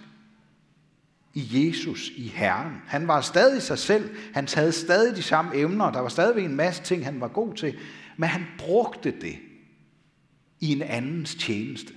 i 1.34 1.66
Jesus, 1.68 2.10
i 2.16 2.28
Herren. 2.28 2.72
Han 2.86 3.08
var 3.08 3.20
stadig 3.20 3.62
sig 3.62 3.78
selv. 3.78 4.16
Han 4.34 4.48
havde 4.54 4.72
stadig 4.72 5.16
de 5.16 5.22
samme 5.22 5.56
emner. 5.56 5.92
Der 5.92 6.00
var 6.00 6.08
stadig 6.08 6.44
en 6.44 6.56
masse 6.56 6.82
ting, 6.82 7.04
han 7.04 7.20
var 7.20 7.28
god 7.28 7.54
til. 7.54 7.78
Men 8.16 8.28
han 8.28 8.46
brugte 8.58 9.10
det 9.20 9.38
i 10.60 10.72
en 10.72 10.82
andens 10.82 11.34
tjeneste. 11.34 11.92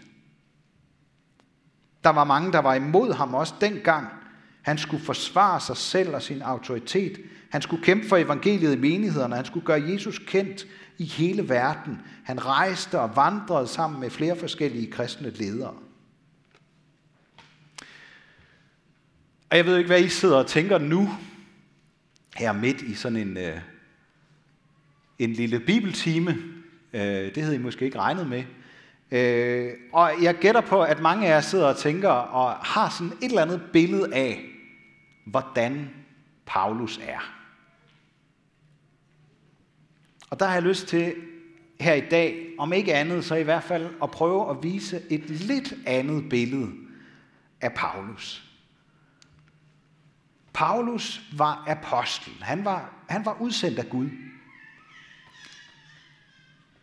Der 2.03 2.09
var 2.09 2.23
mange, 2.23 2.51
der 2.51 2.59
var 2.59 2.73
imod 2.73 3.13
ham 3.13 3.33
også 3.33 3.53
dengang. 3.61 4.07
Han 4.61 4.77
skulle 4.77 5.03
forsvare 5.03 5.59
sig 5.59 5.77
selv 5.77 6.15
og 6.15 6.21
sin 6.21 6.41
autoritet. 6.41 7.19
Han 7.49 7.61
skulle 7.61 7.83
kæmpe 7.83 8.07
for 8.07 8.17
evangeliet 8.17 8.75
i 8.75 8.79
menighederne. 8.79 9.35
Han 9.35 9.45
skulle 9.45 9.65
gøre 9.65 9.83
Jesus 9.87 10.19
kendt 10.19 10.67
i 10.97 11.05
hele 11.05 11.49
verden. 11.49 12.01
Han 12.23 12.45
rejste 12.45 12.99
og 12.99 13.15
vandrede 13.15 13.67
sammen 13.67 13.99
med 13.99 14.09
flere 14.09 14.35
forskellige 14.35 14.91
kristne 14.91 15.29
ledere. 15.29 15.73
Og 19.49 19.57
jeg 19.57 19.65
ved 19.65 19.77
ikke, 19.77 19.87
hvad 19.87 20.01
I 20.01 20.09
sidder 20.09 20.37
og 20.37 20.47
tænker 20.47 20.77
nu, 20.77 21.09
her 22.35 22.51
midt 22.51 22.81
i 22.81 22.93
sådan 22.93 23.17
en, 23.17 23.37
øh, 23.37 23.59
en 25.19 25.33
lille 25.33 25.59
bibeltime. 25.59 26.37
Øh, 26.93 27.35
det 27.35 27.43
havde 27.43 27.55
I 27.55 27.59
måske 27.59 27.85
ikke 27.85 27.99
regnet 27.99 28.27
med. 28.27 28.43
Øh, 29.11 29.73
og 29.93 30.11
jeg 30.21 30.35
gætter 30.35 30.61
på, 30.61 30.81
at 30.81 31.01
mange 31.01 31.27
af 31.27 31.29
jer 31.29 31.41
sidder 31.41 31.67
og 31.67 31.77
tænker 31.77 32.09
og 32.09 32.51
har 32.51 32.89
sådan 32.89 33.13
et 33.21 33.29
eller 33.29 33.41
andet 33.41 33.61
billede 33.73 34.15
af, 34.15 34.45
hvordan 35.25 35.89
Paulus 36.45 36.99
er. 37.03 37.36
Og 40.29 40.39
der 40.39 40.45
har 40.45 40.53
jeg 40.53 40.63
lyst 40.63 40.87
til 40.87 41.15
her 41.79 41.93
i 41.93 42.09
dag, 42.11 42.53
om 42.57 42.73
ikke 42.73 42.93
andet, 42.93 43.25
så 43.25 43.35
i 43.35 43.43
hvert 43.43 43.63
fald 43.63 43.89
at 44.03 44.11
prøve 44.11 44.49
at 44.49 44.63
vise 44.63 45.01
et 45.09 45.29
lidt 45.29 45.73
andet 45.85 46.29
billede 46.29 46.71
af 47.61 47.73
Paulus. 47.73 48.43
Paulus 50.53 51.21
var 51.37 51.63
apostel. 51.67 52.33
Han 52.41 52.65
var, 52.65 52.93
han 53.09 53.25
var 53.25 53.41
udsendt 53.41 53.79
af 53.79 53.89
Gud. 53.89 54.09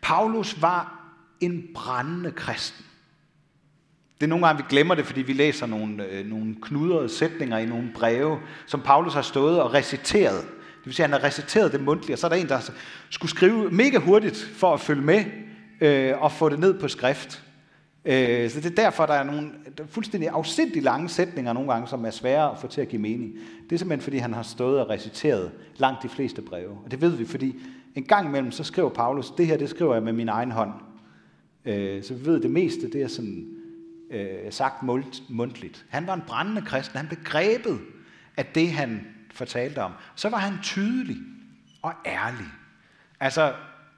Paulus 0.01 0.61
var 0.61 1.01
en 1.39 1.67
brændende 1.73 2.31
kristen. 2.31 2.85
Det 4.15 4.23
er 4.23 4.27
nogle 4.27 4.47
gange, 4.47 4.63
vi 4.63 4.69
glemmer 4.69 4.95
det, 4.95 5.05
fordi 5.05 5.21
vi 5.21 5.33
læser 5.33 5.65
nogle, 5.65 6.05
øh, 6.05 6.25
nogle 6.25 6.55
knudrede 6.61 7.09
sætninger 7.09 7.57
i 7.57 7.65
nogle 7.65 7.91
breve, 7.95 8.39
som 8.65 8.81
Paulus 8.81 9.13
har 9.13 9.21
stået 9.21 9.61
og 9.61 9.73
reciteret. 9.73 10.47
Det 10.85 10.89
vil 10.89 10.95
sige, 10.95 11.03
at 11.03 11.11
han 11.11 11.19
har 11.21 11.27
reciteret 11.27 11.71
det 11.71 11.83
mundtligt, 11.83 12.13
og 12.13 12.19
så 12.19 12.27
er 12.27 12.29
der 12.29 12.35
en, 12.35 12.49
der 12.49 12.71
skulle 13.09 13.29
skrive 13.29 13.71
mega 13.71 13.97
hurtigt 13.97 14.51
for 14.53 14.73
at 14.73 14.79
følge 14.79 15.01
med 15.01 15.23
øh, 15.81 16.21
og 16.21 16.31
få 16.31 16.49
det 16.49 16.59
ned 16.59 16.79
på 16.79 16.87
skrift. 16.87 17.43
Øh, 18.05 18.49
så 18.49 18.61
det 18.61 18.71
er 18.71 18.83
derfor, 18.83 19.05
der 19.05 19.13
er 19.13 19.23
nogle 19.23 19.51
der 19.77 19.83
er 19.83 19.87
fuldstændig 19.87 20.29
afsindig 20.29 20.83
lange 20.83 21.09
sætninger 21.09 21.53
nogle 21.53 21.71
gange, 21.71 21.87
som 21.87 22.05
er 22.05 22.09
svære 22.09 22.51
at 22.51 22.57
få 22.59 22.67
til 22.67 22.81
at 22.81 22.89
give 22.89 23.01
mening. 23.01 23.33
Det 23.69 23.75
er 23.75 23.77
simpelthen, 23.77 24.03
fordi 24.03 24.17
han 24.17 24.33
har 24.33 24.43
stået 24.43 24.79
og 24.79 24.89
reciteret 24.89 25.51
langt 25.77 26.03
de 26.03 26.09
fleste 26.09 26.41
breve. 26.41 26.69
Og 26.85 26.91
det 26.91 27.01
ved 27.01 27.09
vi, 27.09 27.25
fordi 27.25 27.55
en 27.95 28.03
gang 28.03 28.27
imellem, 28.27 28.51
så 28.51 28.63
skriver 28.63 28.89
Paulus, 28.89 29.31
det 29.37 29.47
her, 29.47 29.57
det 29.57 29.69
skriver 29.69 29.93
jeg 29.93 30.03
med 30.03 30.13
min 30.13 30.29
egen 30.29 30.51
hånd. 30.51 30.71
Øh, 31.65 32.03
så 32.03 32.13
vi 32.13 32.25
ved, 32.25 32.41
det 32.41 32.51
meste, 32.51 32.91
det 32.91 33.01
er 33.01 33.07
sådan 33.07 33.47
øh, 34.11 34.51
sagt 34.51 34.83
mundtligt. 35.29 35.85
Han 35.89 36.07
var 36.07 36.13
en 36.13 36.23
brændende 36.27 36.61
kristen. 36.61 36.97
Han 36.97 37.07
blev 37.07 37.19
grebet 37.23 37.79
af 38.37 38.45
det, 38.45 38.71
han 38.71 39.14
fortalte 39.35 39.79
om. 39.81 39.91
Så 40.15 40.29
var 40.29 40.37
han 40.37 40.53
tydelig 40.63 41.17
og 41.81 41.93
ærlig. 42.05 42.47
Altså, 43.19 43.53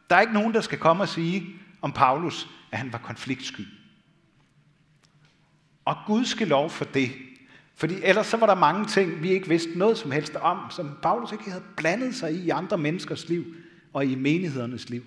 der 0.09 0.15
er 0.15 0.21
ikke 0.21 0.33
nogen, 0.33 0.53
der 0.53 0.61
skal 0.61 0.77
komme 0.77 1.03
og 1.03 1.09
sige 1.09 1.45
om 1.81 1.91
Paulus, 1.91 2.47
at 2.71 2.77
han 2.77 2.93
var 2.93 2.99
konfliktsky. 2.99 3.61
Og 5.85 5.95
Gud 6.07 6.25
skal 6.25 6.47
lov 6.47 6.69
for 6.69 6.85
det. 6.85 7.11
Fordi 7.75 7.95
ellers 8.03 8.27
så 8.27 8.37
var 8.37 8.45
der 8.45 8.55
mange 8.55 8.85
ting, 8.85 9.23
vi 9.23 9.29
ikke 9.29 9.47
vidste 9.47 9.77
noget 9.77 9.97
som 9.97 10.11
helst 10.11 10.35
om, 10.35 10.57
som 10.71 10.97
Paulus 11.01 11.31
ikke 11.31 11.51
havde 11.51 11.63
blandet 11.77 12.15
sig 12.15 12.33
i 12.33 12.37
i 12.45 12.49
andre 12.49 12.77
menneskers 12.77 13.29
liv 13.29 13.55
og 13.93 14.05
i 14.05 14.15
menighedernes 14.15 14.89
liv. 14.89 15.05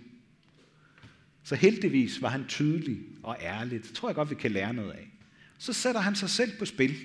Så 1.44 1.54
heldigvis 1.54 2.22
var 2.22 2.28
han 2.28 2.44
tydelig 2.48 2.98
og 3.22 3.36
ærlig. 3.40 3.82
Det 3.82 3.92
tror 3.92 4.08
jeg 4.08 4.16
godt, 4.16 4.30
vi 4.30 4.34
kan 4.34 4.50
lære 4.50 4.72
noget 4.72 4.90
af. 4.90 5.10
Så 5.58 5.72
sætter 5.72 6.00
han 6.00 6.14
sig 6.14 6.30
selv 6.30 6.58
på 6.58 6.64
spil. 6.64 6.96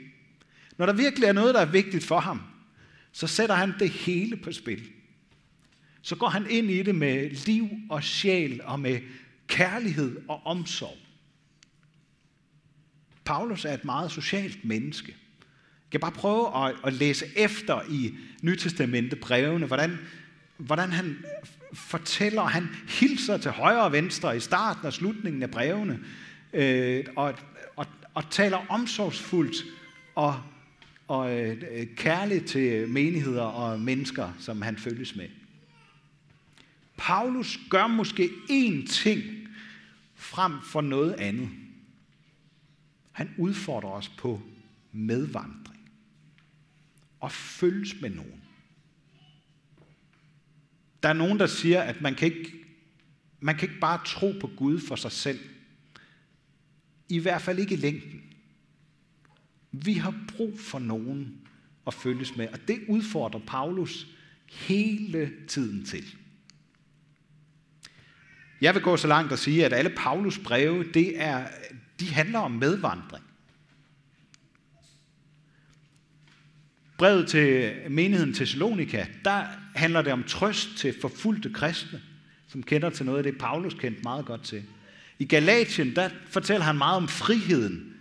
Når 0.77 0.85
der 0.85 0.93
virkelig 0.93 1.27
er 1.27 1.33
noget, 1.33 1.55
der 1.55 1.61
er 1.61 1.71
vigtigt 1.71 2.03
for 2.03 2.19
ham, 2.19 2.41
så 3.15 3.27
sætter 3.27 3.55
han 3.55 3.73
det 3.79 3.89
hele 3.89 4.37
på 4.37 4.51
spil. 4.51 4.83
Så 6.01 6.15
går 6.15 6.29
han 6.29 6.49
ind 6.49 6.71
i 6.71 6.83
det 6.83 6.95
med 6.95 7.29
liv 7.29 7.69
og 7.89 8.03
sjæl 8.03 8.61
og 8.63 8.79
med 8.79 8.99
kærlighed 9.47 10.21
og 10.27 10.45
omsorg. 10.45 10.97
Paulus 13.25 13.65
er 13.65 13.73
et 13.73 13.85
meget 13.85 14.11
socialt 14.11 14.65
menneske. 14.65 15.07
Jeg 15.07 15.91
kan 15.91 15.99
bare 15.99 16.11
prøve 16.11 16.67
at, 16.67 16.75
at 16.83 16.93
læse 16.93 17.25
efter 17.35 17.81
i 17.89 18.13
Nytestamentet 18.41 19.19
brevene, 19.19 19.65
hvordan, 19.65 19.97
hvordan 20.57 20.91
han 20.91 21.25
fortæller, 21.73 22.43
han 22.43 22.67
hilser 22.87 23.37
til 23.37 23.51
højre 23.51 23.83
og 23.83 23.91
venstre 23.91 24.37
i 24.37 24.39
starten 24.39 24.85
og 24.85 24.93
slutningen 24.93 25.43
af 25.43 25.51
brevene, 25.51 25.99
øh, 26.53 27.05
og, 27.15 27.33
og, 27.75 27.85
og 28.13 28.29
taler 28.29 28.65
omsorgsfuldt 28.69 29.55
og, 30.15 30.41
og 31.07 31.39
øh, 31.39 31.87
kærlig 31.95 32.45
til 32.45 32.89
menigheder 32.89 33.43
og 33.43 33.79
mennesker, 33.79 34.33
som 34.39 34.61
han 34.61 34.77
følges 34.77 35.15
med. 35.15 35.29
Paulus 36.97 37.59
gør 37.69 37.87
måske 37.87 38.29
én 38.49 38.87
ting 38.87 39.21
frem 40.15 40.53
for 40.63 40.81
noget 40.81 41.13
andet. 41.13 41.49
Han 43.11 43.29
udfordrer 43.37 43.89
os 43.89 44.09
på 44.09 44.41
medvandring 44.91 45.91
og 47.19 47.31
følges 47.31 48.01
med 48.01 48.09
nogen. 48.09 48.41
Der 51.03 51.09
er 51.09 51.13
nogen, 51.13 51.39
der 51.39 51.47
siger, 51.47 51.81
at 51.81 52.01
man 52.01 52.15
kan 52.15 52.27
ikke, 52.27 52.53
man 53.39 53.55
kan 53.55 53.69
ikke 53.69 53.79
bare 53.79 54.05
tro 54.05 54.33
på 54.41 54.47
Gud 54.57 54.79
for 54.79 54.95
sig 54.95 55.11
selv. 55.11 55.39
I 57.09 57.19
hvert 57.19 57.41
fald 57.41 57.59
ikke 57.59 57.73
i 57.73 57.77
længden. 57.77 58.34
Vi 59.83 59.93
har 59.93 60.13
brug 60.37 60.59
for 60.59 60.79
nogen 60.79 61.37
at 61.87 61.93
følges 61.93 62.35
med, 62.35 62.47
og 62.47 62.59
det 62.67 62.79
udfordrer 62.87 63.39
Paulus 63.47 64.07
hele 64.51 65.31
tiden 65.47 65.85
til. 65.85 66.05
Jeg 68.61 68.73
vil 68.73 68.81
gå 68.81 68.97
så 68.97 69.07
langt 69.07 69.31
og 69.31 69.39
sige, 69.39 69.65
at 69.65 69.73
alle 69.73 69.89
Paulus 69.89 70.39
breve, 70.39 70.83
det 70.93 71.21
er, 71.21 71.47
de 71.99 72.13
handler 72.13 72.39
om 72.39 72.51
medvandring. 72.51 73.23
Brevet 76.97 77.27
til 77.27 77.73
menigheden 77.89 78.33
Thessalonika, 78.33 79.05
der 79.25 79.45
handler 79.75 80.01
det 80.01 80.13
om 80.13 80.23
trøst 80.23 80.77
til 80.77 80.95
forfulgte 81.01 81.53
kristne, 81.53 82.01
som 82.47 82.63
kender 82.63 82.89
til 82.89 83.05
noget 83.05 83.17
af 83.17 83.23
det, 83.23 83.37
Paulus 83.37 83.73
kendte 83.73 84.01
meget 84.03 84.25
godt 84.25 84.43
til. 84.43 84.63
I 85.19 85.25
Galatien, 85.25 85.95
der 85.95 86.09
fortæller 86.29 86.65
han 86.65 86.77
meget 86.77 86.97
om 86.97 87.07
friheden 87.07 87.94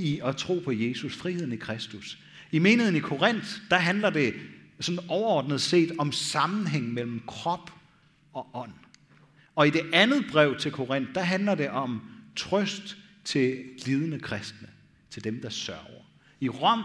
i 0.00 0.20
at 0.24 0.36
tro 0.36 0.60
på 0.64 0.72
Jesus, 0.72 1.16
friheden 1.16 1.52
i 1.52 1.56
Kristus. 1.56 2.18
I 2.52 2.58
menigheden 2.58 2.96
i 2.96 3.00
Korinth, 3.00 3.48
der 3.70 3.76
handler 3.76 4.10
det 4.10 4.34
sådan 4.80 5.00
overordnet 5.08 5.60
set 5.60 5.92
om 5.98 6.12
sammenhæng 6.12 6.92
mellem 6.92 7.22
krop 7.26 7.72
og 8.32 8.50
ånd. 8.54 8.72
Og 9.54 9.66
i 9.66 9.70
det 9.70 9.82
andet 9.92 10.24
brev 10.30 10.58
til 10.58 10.72
Korinth, 10.72 11.14
der 11.14 11.22
handler 11.22 11.54
det 11.54 11.68
om 11.68 12.00
trøst 12.36 12.96
til 13.24 13.58
lidende 13.86 14.20
kristne, 14.20 14.68
til 15.10 15.24
dem, 15.24 15.40
der 15.40 15.48
sørger. 15.48 16.04
I 16.40 16.48
Rom, 16.48 16.82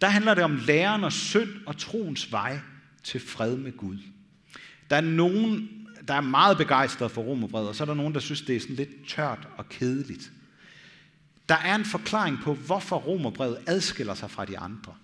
der 0.00 0.08
handler 0.08 0.34
det 0.34 0.44
om 0.44 0.58
læren 0.66 1.04
og 1.04 1.12
synd 1.12 1.50
og 1.66 1.76
troens 1.76 2.32
vej 2.32 2.58
til 3.02 3.20
fred 3.20 3.56
med 3.56 3.76
Gud. 3.76 3.98
Der 4.90 4.96
er 4.96 5.00
nogen, 5.00 5.68
der 6.08 6.14
er 6.14 6.20
meget 6.20 6.56
begejstret 6.56 7.10
for 7.10 7.22
romerbrevet, 7.22 7.68
og 7.68 7.74
så 7.74 7.84
er 7.84 7.86
der 7.86 7.94
nogen, 7.94 8.14
der 8.14 8.20
synes, 8.20 8.42
det 8.42 8.56
er 8.56 8.60
sådan 8.60 8.76
lidt 8.76 9.08
tørt 9.08 9.48
og 9.56 9.68
kedeligt. 9.68 10.32
Der 11.48 11.54
er 11.54 11.74
en 11.74 11.84
forklaring 11.84 12.38
på, 12.42 12.54
hvorfor 12.54 12.96
romerbrevet 12.96 13.58
adskiller 13.66 14.14
sig 14.14 14.30
fra 14.30 14.44
de 14.44 14.58
andre. 14.58 14.94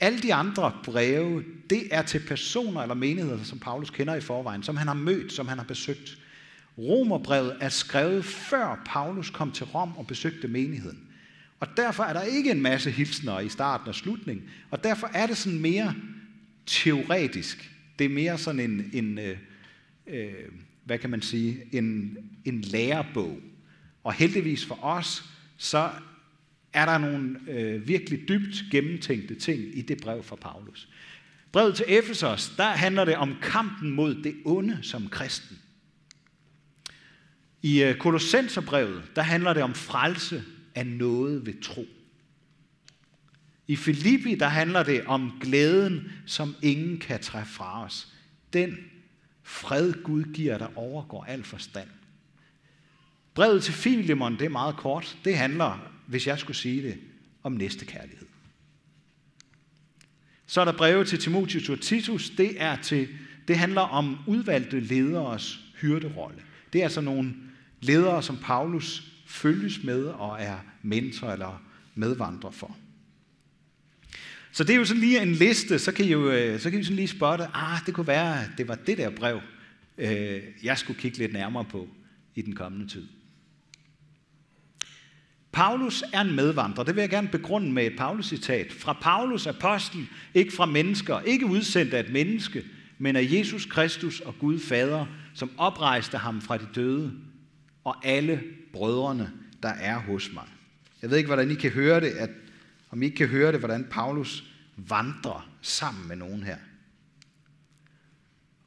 Alle 0.00 0.18
de 0.18 0.34
andre 0.34 0.72
breve, 0.84 1.44
det 1.70 1.94
er 1.94 2.02
til 2.02 2.20
personer 2.28 2.82
eller 2.82 2.94
menigheder, 2.94 3.44
som 3.44 3.58
Paulus 3.58 3.90
kender 3.90 4.14
i 4.14 4.20
forvejen, 4.20 4.62
som 4.62 4.76
han 4.76 4.86
har 4.86 4.94
mødt, 4.94 5.32
som 5.32 5.48
han 5.48 5.58
har 5.58 5.64
besøgt. 5.64 6.18
Romerbrevet 6.78 7.56
er 7.60 7.68
skrevet 7.68 8.24
før 8.24 8.82
Paulus 8.86 9.30
kom 9.30 9.52
til 9.52 9.66
Rom 9.66 9.96
og 9.96 10.06
besøgte 10.06 10.48
menigheden. 10.48 11.08
Og 11.60 11.68
derfor 11.76 12.02
er 12.02 12.12
der 12.12 12.22
ikke 12.22 12.50
en 12.50 12.60
masse 12.60 12.90
hilsner 12.90 13.40
i 13.40 13.48
starten 13.48 13.88
og 13.88 13.94
slutningen. 13.94 14.44
Og 14.70 14.84
derfor 14.84 15.10
er 15.14 15.26
det 15.26 15.36
sådan 15.36 15.58
mere 15.58 15.94
teoretisk. 16.66 17.70
Det 17.98 18.04
er 18.04 18.08
mere 18.08 18.38
sådan 18.38 18.60
en, 18.60 18.90
en 18.92 19.18
øh, 19.18 19.38
øh, 20.06 20.32
hvad 20.84 20.98
kan 20.98 21.10
man 21.10 21.22
sige, 21.22 21.64
en, 21.72 22.16
en 22.44 22.60
lærebog. 22.60 23.38
Og 24.04 24.12
heldigvis 24.12 24.66
for 24.66 24.84
os, 24.84 25.24
så 25.62 25.90
er 26.72 26.86
der 26.86 26.98
nogle 26.98 27.38
øh, 27.48 27.88
virkelig 27.88 28.28
dybt 28.28 28.64
gennemtænkte 28.70 29.34
ting 29.34 29.78
i 29.78 29.82
det 29.82 30.00
brev 30.00 30.22
fra 30.22 30.36
Paulus. 30.36 30.88
Brevet 31.52 31.74
til 31.74 31.84
Efesos, 31.88 32.52
der 32.56 32.68
handler 32.68 33.04
det 33.04 33.16
om 33.16 33.36
kampen 33.42 33.90
mod 33.90 34.14
det 34.14 34.36
onde 34.44 34.78
som 34.82 35.08
kristen. 35.08 35.58
I 37.62 37.82
øh, 37.82 37.96
Kolossenserbrevet, 37.96 39.02
der 39.16 39.22
handler 39.22 39.52
det 39.52 39.62
om 39.62 39.74
frelse 39.74 40.44
af 40.74 40.86
noget 40.86 41.46
ved 41.46 41.60
tro. 41.62 41.86
I 43.66 43.76
Filippi, 43.76 44.34
der 44.34 44.48
handler 44.48 44.82
det 44.82 45.04
om 45.06 45.32
glæden, 45.40 46.12
som 46.26 46.54
ingen 46.62 46.98
kan 46.98 47.20
træffe 47.20 47.52
fra 47.52 47.84
os. 47.84 48.08
Den 48.52 48.76
fred 49.42 49.92
Gud 50.02 50.24
giver, 50.24 50.58
der 50.58 50.68
overgår 50.76 51.24
al 51.24 51.44
forstand. 51.44 51.88
Brevet 53.34 53.62
til 53.62 53.74
Filemon, 53.74 54.32
det 54.32 54.44
er 54.44 54.48
meget 54.48 54.76
kort. 54.76 55.18
Det 55.24 55.36
handler, 55.36 55.90
hvis 56.06 56.26
jeg 56.26 56.38
skulle 56.38 56.56
sige 56.56 56.82
det, 56.82 56.98
om 57.42 57.52
næste 57.52 57.84
kærlighed. 57.84 58.26
Så 60.46 60.60
er 60.60 60.64
der 60.64 60.72
brevet 60.72 61.08
til 61.08 61.18
Timotheus 61.18 61.68
og 61.68 61.80
Titus. 61.80 62.30
Det, 62.30 62.62
er 62.62 62.76
til, 62.76 63.08
det 63.48 63.58
handler 63.58 63.80
om 63.80 64.18
udvalgte 64.26 64.80
lederes 64.80 65.60
hyrderolle. 65.80 66.42
Det 66.72 66.78
er 66.78 66.82
altså 66.82 67.00
nogle 67.00 67.34
ledere, 67.80 68.22
som 68.22 68.36
Paulus 68.36 69.02
følges 69.26 69.84
med 69.84 70.04
og 70.04 70.42
er 70.42 70.58
mentor 70.82 71.32
eller 71.32 71.62
medvandrer 71.94 72.50
for. 72.50 72.76
Så 74.52 74.64
det 74.64 74.72
er 74.72 74.78
jo 74.78 74.84
sådan 74.84 75.00
lige 75.00 75.22
en 75.22 75.32
liste, 75.32 75.78
så 75.78 75.92
kan 75.92 76.04
I 76.04 76.08
jo 76.08 76.30
øh, 76.30 76.60
så 76.60 76.70
kan 76.70 76.80
I 76.80 76.84
sådan 76.84 76.96
lige 76.96 77.08
spørge 77.08 77.46
ah, 77.54 77.78
det 77.86 77.94
kunne 77.94 78.06
være, 78.06 78.44
at 78.44 78.50
det 78.58 78.68
var 78.68 78.74
det 78.74 78.98
der 78.98 79.10
brev, 79.10 79.40
øh, 79.98 80.42
jeg 80.62 80.78
skulle 80.78 81.00
kigge 81.00 81.18
lidt 81.18 81.32
nærmere 81.32 81.64
på 81.64 81.88
i 82.34 82.42
den 82.42 82.54
kommende 82.54 82.88
tid. 82.88 83.06
Paulus 85.52 86.04
er 86.12 86.20
en 86.20 86.34
medvandrer. 86.34 86.84
Det 86.84 86.94
vil 86.94 87.00
jeg 87.00 87.10
gerne 87.10 87.28
begrunde 87.28 87.72
med 87.72 87.86
et 87.86 87.96
Paulus-citat. 87.96 88.72
Fra 88.72 88.92
Paulus, 88.92 89.46
apostel, 89.46 90.08
ikke 90.34 90.52
fra 90.52 90.66
mennesker, 90.66 91.20
ikke 91.20 91.46
udsendt 91.46 91.94
af 91.94 92.00
et 92.00 92.12
menneske, 92.12 92.64
men 92.98 93.16
af 93.16 93.28
Jesus 93.30 93.66
Kristus 93.66 94.20
og 94.20 94.34
Gud 94.38 94.58
Fader, 94.58 95.06
som 95.34 95.50
oprejste 95.56 96.18
ham 96.18 96.40
fra 96.40 96.58
de 96.58 96.66
døde, 96.74 97.12
og 97.84 98.06
alle 98.06 98.42
brødrene, 98.72 99.32
der 99.62 99.68
er 99.68 99.98
hos 99.98 100.30
mig. 100.32 100.44
Jeg 101.02 101.10
ved 101.10 101.16
ikke, 101.16 101.28
hvordan 101.28 101.50
I 101.50 101.54
kan 101.54 101.70
høre 101.70 102.00
det, 102.00 102.10
at, 102.10 102.30
om 102.90 103.02
I 103.02 103.04
ikke 103.04 103.16
kan 103.16 103.28
høre 103.28 103.52
det, 103.52 103.60
hvordan 103.60 103.86
Paulus 103.90 104.44
vandrer 104.76 105.48
sammen 105.60 106.08
med 106.08 106.16
nogen 106.16 106.42
her. 106.42 106.56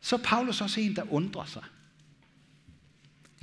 Så 0.01 0.15
er 0.15 0.19
Paulus 0.23 0.61
også 0.61 0.81
en, 0.81 0.95
der 0.95 1.13
undrer 1.13 1.45
sig. 1.45 1.63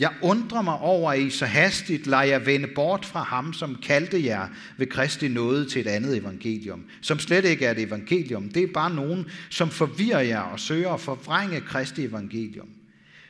Jeg 0.00 0.14
undrer 0.23 0.62
mig 0.62 0.78
over, 0.78 1.12
at 1.12 1.21
I 1.21 1.30
så 1.30 1.47
hastigt 1.47 2.07
lader 2.07 2.23
jeg 2.23 2.47
vende 2.47 2.69
bort 2.75 3.04
fra 3.04 3.23
ham, 3.23 3.52
som 3.52 3.76
kaldte 3.83 4.25
jer 4.25 4.49
ved 4.76 4.87
Kristi 4.87 5.28
nåde 5.28 5.69
til 5.69 5.80
et 5.80 5.87
andet 5.87 6.16
evangelium, 6.16 6.85
som 7.00 7.19
slet 7.19 7.45
ikke 7.45 7.66
er 7.66 7.71
et 7.71 7.83
evangelium. 7.83 8.49
Det 8.49 8.62
er 8.62 8.73
bare 8.75 8.95
nogen, 8.95 9.26
som 9.50 9.71
forvirrer 9.71 10.21
jer 10.21 10.40
og 10.40 10.61
søger 10.61 10.90
at 10.90 11.00
forvrænge 11.00 11.61
Kristi 11.61 12.04
evangelium. 12.04 12.69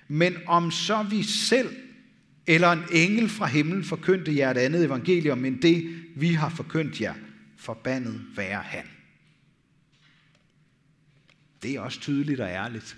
Men 0.08 0.36
om 0.46 0.70
så 0.70 1.02
vi 1.02 1.22
selv 1.22 1.76
eller 2.46 2.72
en 2.72 2.84
engel 2.92 3.28
fra 3.28 3.46
himlen 3.46 3.84
forkyndte 3.84 4.36
jer 4.36 4.50
et 4.50 4.58
andet 4.58 4.84
evangelium 4.84 5.44
end 5.44 5.60
det, 5.60 6.02
vi 6.16 6.32
har 6.32 6.48
forkyndt 6.48 7.00
jer, 7.00 7.14
forbandet 7.56 8.22
være 8.36 8.62
han. 8.62 8.84
Det 11.62 11.74
er 11.74 11.80
også 11.80 12.00
tydeligt 12.00 12.40
og 12.40 12.48
ærligt. 12.48 12.96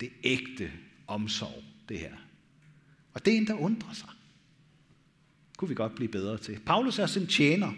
Det 0.00 0.06
er 0.06 0.12
ægte 0.24 0.70
omsorg, 1.06 1.62
det 1.88 1.98
her. 1.98 2.27
Og 3.18 3.24
det 3.24 3.32
er 3.32 3.36
en, 3.36 3.46
der 3.46 3.54
undrer 3.54 3.92
sig. 3.92 4.08
Kunne 5.56 5.68
vi 5.68 5.74
godt 5.74 5.94
blive 5.94 6.08
bedre 6.08 6.38
til. 6.38 6.58
Paulus 6.66 6.98
er 6.98 7.06
sin 7.06 7.26
tjener. 7.26 7.72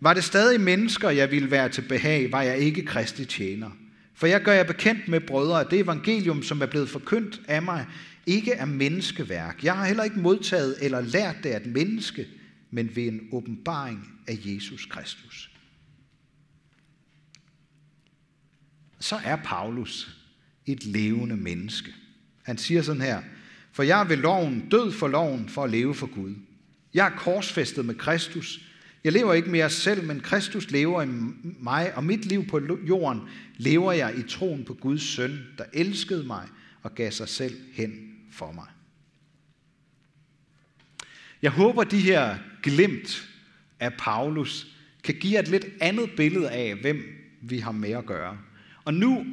Var 0.00 0.14
det 0.14 0.24
stadig 0.24 0.60
mennesker, 0.60 1.10
jeg 1.10 1.30
ville 1.30 1.50
være 1.50 1.68
til 1.68 1.82
behag, 1.82 2.32
var 2.32 2.42
jeg 2.42 2.58
ikke 2.58 2.84
kristi 2.84 3.24
tjener. 3.24 3.70
For 4.14 4.26
jeg 4.26 4.42
gør 4.42 4.52
jer 4.52 4.64
bekendt 4.64 5.08
med 5.08 5.20
brødre, 5.20 5.60
at 5.60 5.70
det 5.70 5.80
evangelium, 5.80 6.42
som 6.42 6.62
er 6.62 6.66
blevet 6.66 6.88
forkyndt 6.88 7.40
af 7.48 7.62
mig, 7.62 7.86
ikke 8.26 8.52
er 8.52 8.64
menneskeværk. 8.64 9.64
Jeg 9.64 9.76
har 9.76 9.86
heller 9.86 10.04
ikke 10.04 10.20
modtaget 10.20 10.76
eller 10.80 11.00
lært 11.00 11.36
det 11.42 11.50
af 11.50 11.60
et 11.60 11.66
menneske, 11.66 12.26
men 12.70 12.96
ved 12.96 13.08
en 13.08 13.28
åbenbaring 13.32 14.22
af 14.26 14.38
Jesus 14.44 14.86
Kristus. 14.86 15.50
Så 19.00 19.20
er 19.24 19.36
Paulus 19.36 20.16
et 20.66 20.84
levende 20.84 21.36
menneske. 21.36 21.94
Han 22.42 22.58
siger 22.58 22.82
sådan 22.82 23.02
her, 23.02 23.22
for 23.72 23.82
jeg 23.82 24.00
er 24.00 24.04
ved 24.04 24.16
loven, 24.16 24.68
død 24.70 24.92
for 24.92 25.08
loven, 25.08 25.48
for 25.48 25.64
at 25.64 25.70
leve 25.70 25.94
for 25.94 26.06
Gud. 26.06 26.34
Jeg 26.94 27.06
er 27.06 27.16
korsfæstet 27.16 27.84
med 27.84 27.94
Kristus. 27.94 28.60
Jeg 29.04 29.12
lever 29.12 29.34
ikke 29.34 29.50
mere 29.50 29.70
selv, 29.70 30.04
men 30.04 30.20
Kristus 30.20 30.70
lever 30.70 31.02
i 31.02 31.06
mig, 31.60 31.94
og 31.94 32.04
mit 32.04 32.24
liv 32.24 32.46
på 32.46 32.60
jorden 32.88 33.20
lever 33.56 33.92
jeg 33.92 34.18
i 34.18 34.22
troen 34.22 34.64
på 34.64 34.74
Guds 34.74 35.02
søn, 35.02 35.38
der 35.58 35.64
elskede 35.72 36.26
mig 36.26 36.48
og 36.82 36.94
gav 36.94 37.10
sig 37.10 37.28
selv 37.28 37.54
hen 37.72 37.90
for 38.32 38.52
mig. 38.52 38.66
Jeg 41.42 41.50
håber, 41.50 41.84
de 41.84 42.00
her 42.00 42.38
glimt 42.62 43.28
af 43.80 43.94
Paulus 43.94 44.66
kan 45.04 45.14
give 45.14 45.40
et 45.40 45.48
lidt 45.48 45.66
andet 45.80 46.10
billede 46.16 46.50
af, 46.50 46.74
hvem 46.74 47.02
vi 47.42 47.58
har 47.58 47.72
med 47.72 47.90
at 47.90 48.06
gøre. 48.06 48.38
Og 48.84 48.94
nu 48.94 49.26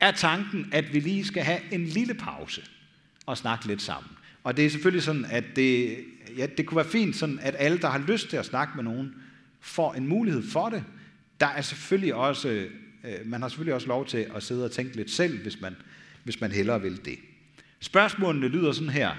er 0.00 0.10
tanken, 0.10 0.68
at 0.72 0.94
vi 0.94 1.00
lige 1.00 1.24
skal 1.24 1.42
have 1.42 1.60
en 1.72 1.84
lille 1.84 2.14
pause 2.14 2.62
og 3.28 3.38
snakke 3.38 3.66
lidt 3.66 3.82
sammen. 3.82 4.12
Og 4.44 4.56
det 4.56 4.66
er 4.66 4.70
selvfølgelig 4.70 5.02
sådan, 5.02 5.24
at 5.24 5.44
det, 5.56 5.98
ja, 6.36 6.46
det 6.56 6.66
kunne 6.66 6.76
være 6.76 6.90
fint, 6.90 7.16
sådan 7.16 7.38
at 7.38 7.54
alle, 7.58 7.78
der 7.78 7.88
har 7.88 7.98
lyst 7.98 8.28
til 8.28 8.36
at 8.36 8.46
snakke 8.46 8.72
med 8.76 8.84
nogen, 8.84 9.14
får 9.60 9.94
en 9.94 10.06
mulighed 10.06 10.50
for 10.50 10.68
det. 10.68 10.84
Der 11.40 11.46
er 11.46 11.60
selvfølgelig 11.60 12.14
også, 12.14 12.48
øh, 13.04 13.26
man 13.26 13.42
har 13.42 13.48
selvfølgelig 13.48 13.74
også 13.74 13.86
lov 13.86 14.06
til 14.06 14.30
at 14.34 14.42
sidde 14.42 14.64
og 14.64 14.70
tænke 14.70 14.96
lidt 14.96 15.10
selv, 15.10 15.42
hvis 15.42 15.60
man, 15.60 15.76
hvis 16.24 16.40
man 16.40 16.52
hellere 16.52 16.82
vil 16.82 17.04
det. 17.04 17.18
Spørgsmålene 17.80 18.48
lyder 18.48 18.72
sådan 18.72 18.88
her. 18.88 19.14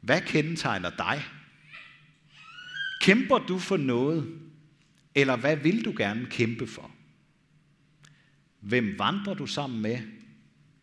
Hvad 0.00 0.20
kendetegner 0.20 0.90
dig? 0.90 1.22
Kæmper 3.00 3.38
du 3.38 3.58
for 3.58 3.76
noget? 3.76 4.38
Eller 5.14 5.36
hvad 5.36 5.56
vil 5.56 5.84
du 5.84 5.94
gerne 5.96 6.26
kæmpe 6.26 6.66
for? 6.66 6.90
Hvem 8.60 8.94
vandrer 8.98 9.34
du 9.34 9.46
sammen 9.46 9.82
med? 9.82 9.98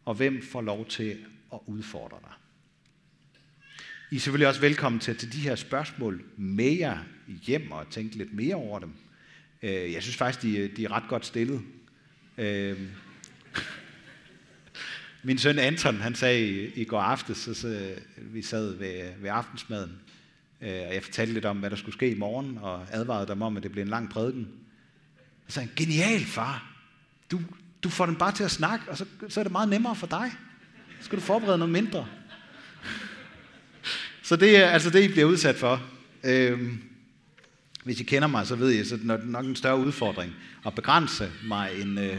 Og 0.05 0.15
hvem 0.15 0.41
får 0.51 0.61
lov 0.61 0.85
til 0.85 1.17
og 1.51 1.69
udfordre 1.69 2.17
dig. 2.21 2.31
I 4.11 4.15
er 4.15 4.19
selvfølgelig 4.19 4.47
også 4.47 4.61
velkommen 4.61 4.99
til 4.99 5.11
at 5.11 5.17
tage 5.17 5.31
de 5.31 5.37
her 5.37 5.55
spørgsmål 5.55 6.23
med 6.37 6.77
jer 6.77 6.97
hjem 7.27 7.71
og 7.71 7.89
tænke 7.89 8.15
lidt 8.15 8.33
mere 8.33 8.55
over 8.55 8.79
dem. 8.79 8.93
Øh, 9.61 9.93
jeg 9.93 10.03
synes 10.03 10.17
faktisk, 10.17 10.41
de, 10.41 10.67
de 10.67 10.85
er 10.85 10.91
ret 10.91 11.07
godt 11.07 11.25
stillet. 11.25 11.61
Øh, 12.37 12.79
min 15.23 15.37
søn 15.37 15.59
Anton, 15.59 15.95
han 15.95 16.15
sagde 16.15 16.49
i, 16.49 16.81
i 16.81 16.83
går 16.83 17.01
aftes, 17.01 17.37
så, 17.37 17.53
så 17.53 17.95
vi 18.17 18.41
sad 18.41 18.77
ved, 18.77 19.11
ved 19.21 19.29
aftensmaden, 19.29 19.99
øh, 20.61 20.87
og 20.87 20.93
jeg 20.93 21.03
fortalte 21.03 21.33
lidt 21.33 21.45
om, 21.45 21.57
hvad 21.57 21.69
der 21.69 21.75
skulle 21.75 21.95
ske 21.95 22.09
i 22.11 22.17
morgen, 22.17 22.57
og 22.57 22.85
advarede 22.89 23.27
dem 23.27 23.41
om, 23.41 23.57
at 23.57 23.63
det 23.63 23.71
blev 23.71 23.81
en 23.81 23.89
lang 23.89 24.09
prædiken. 24.09 24.47
Så 25.47 25.53
sagde 25.53 25.67
han, 25.67 25.75
genial 25.75 26.25
far, 26.25 26.75
du, 27.31 27.39
du 27.83 27.89
får 27.89 28.05
den 28.05 28.15
bare 28.15 28.31
til 28.31 28.43
at 28.43 28.51
snakke, 28.51 28.91
og 28.91 28.97
så, 28.97 29.05
så 29.29 29.39
er 29.39 29.43
det 29.43 29.51
meget 29.51 29.69
nemmere 29.69 29.95
for 29.95 30.07
dig. 30.07 30.31
Så 31.01 31.05
skal 31.05 31.17
du 31.17 31.23
forberede 31.23 31.57
noget 31.57 31.71
mindre. 31.71 32.07
Så 34.23 34.35
det 34.35 34.57
er 34.57 34.65
altså 34.65 34.89
det, 34.89 35.03
I 35.03 35.07
bliver 35.07 35.25
udsat 35.25 35.55
for. 35.55 35.81
Øhm, 36.23 36.81
hvis 37.83 37.99
I 37.99 38.03
kender 38.03 38.27
mig, 38.27 38.47
så 38.47 38.55
ved 38.55 38.71
I, 38.73 38.85
så 38.85 38.97
det 38.97 39.11
er 39.11 39.17
nok 39.23 39.45
en 39.45 39.55
større 39.55 39.77
udfordring 39.77 40.33
at 40.65 40.75
begrænse 40.75 41.31
mig 41.43 41.71
en... 41.81 41.97
Øh, 41.97 42.17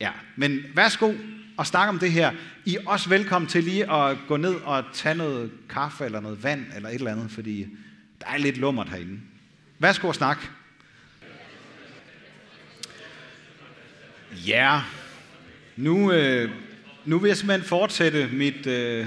ja. 0.00 0.10
Men 0.36 0.60
værsgo 0.74 1.14
og 1.56 1.66
snak 1.66 1.88
om 1.88 1.98
det 1.98 2.12
her. 2.12 2.32
I 2.64 2.76
er 2.76 2.80
også 2.86 3.08
velkommen 3.08 3.48
til 3.48 3.64
lige 3.64 3.92
at 3.92 4.18
gå 4.28 4.36
ned 4.36 4.54
og 4.54 4.84
tage 4.92 5.14
noget 5.14 5.50
kaffe 5.68 6.04
eller 6.04 6.20
noget 6.20 6.42
vand 6.42 6.64
eller 6.76 6.88
et 6.88 6.94
eller 6.94 7.12
andet, 7.12 7.30
fordi 7.30 7.66
der 8.20 8.26
er 8.26 8.38
lidt 8.38 8.56
lummert 8.56 8.88
herinde. 8.88 9.20
Værsgo 9.78 10.08
og 10.08 10.14
snak. 10.14 10.38
Ja, 14.46 14.80
nu, 15.76 16.12
øh, 16.12 16.50
nu 17.04 17.18
vil 17.18 17.28
jeg 17.28 17.36
simpelthen 17.36 17.68
fortsætte 17.68 18.28
mit, 18.32 18.66
øh, 18.66 19.06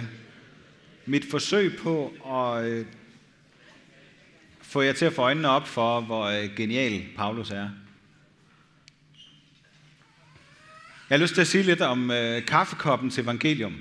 mit 1.06 1.26
forsøg 1.32 1.78
på 1.78 2.14
at 2.28 2.66
øh, 2.66 2.86
få 4.62 4.82
jer 4.82 4.94
til 4.94 5.06
at 5.06 5.14
få 5.14 5.22
øjnene 5.22 5.50
op 5.50 5.68
for, 5.68 6.02
hvor 6.02 6.24
øh, 6.24 6.56
genial 6.56 7.04
Paulus 7.18 7.52
er. 7.52 7.70
Jeg 11.10 11.18
har 11.18 11.18
lyst 11.18 11.34
til 11.34 11.42
at 11.42 11.48
sige 11.48 11.64
lidt 11.64 11.82
om 11.82 12.12
øh, 12.12 12.46
kaffekoppens 12.46 13.18
evangelium. 13.18 13.76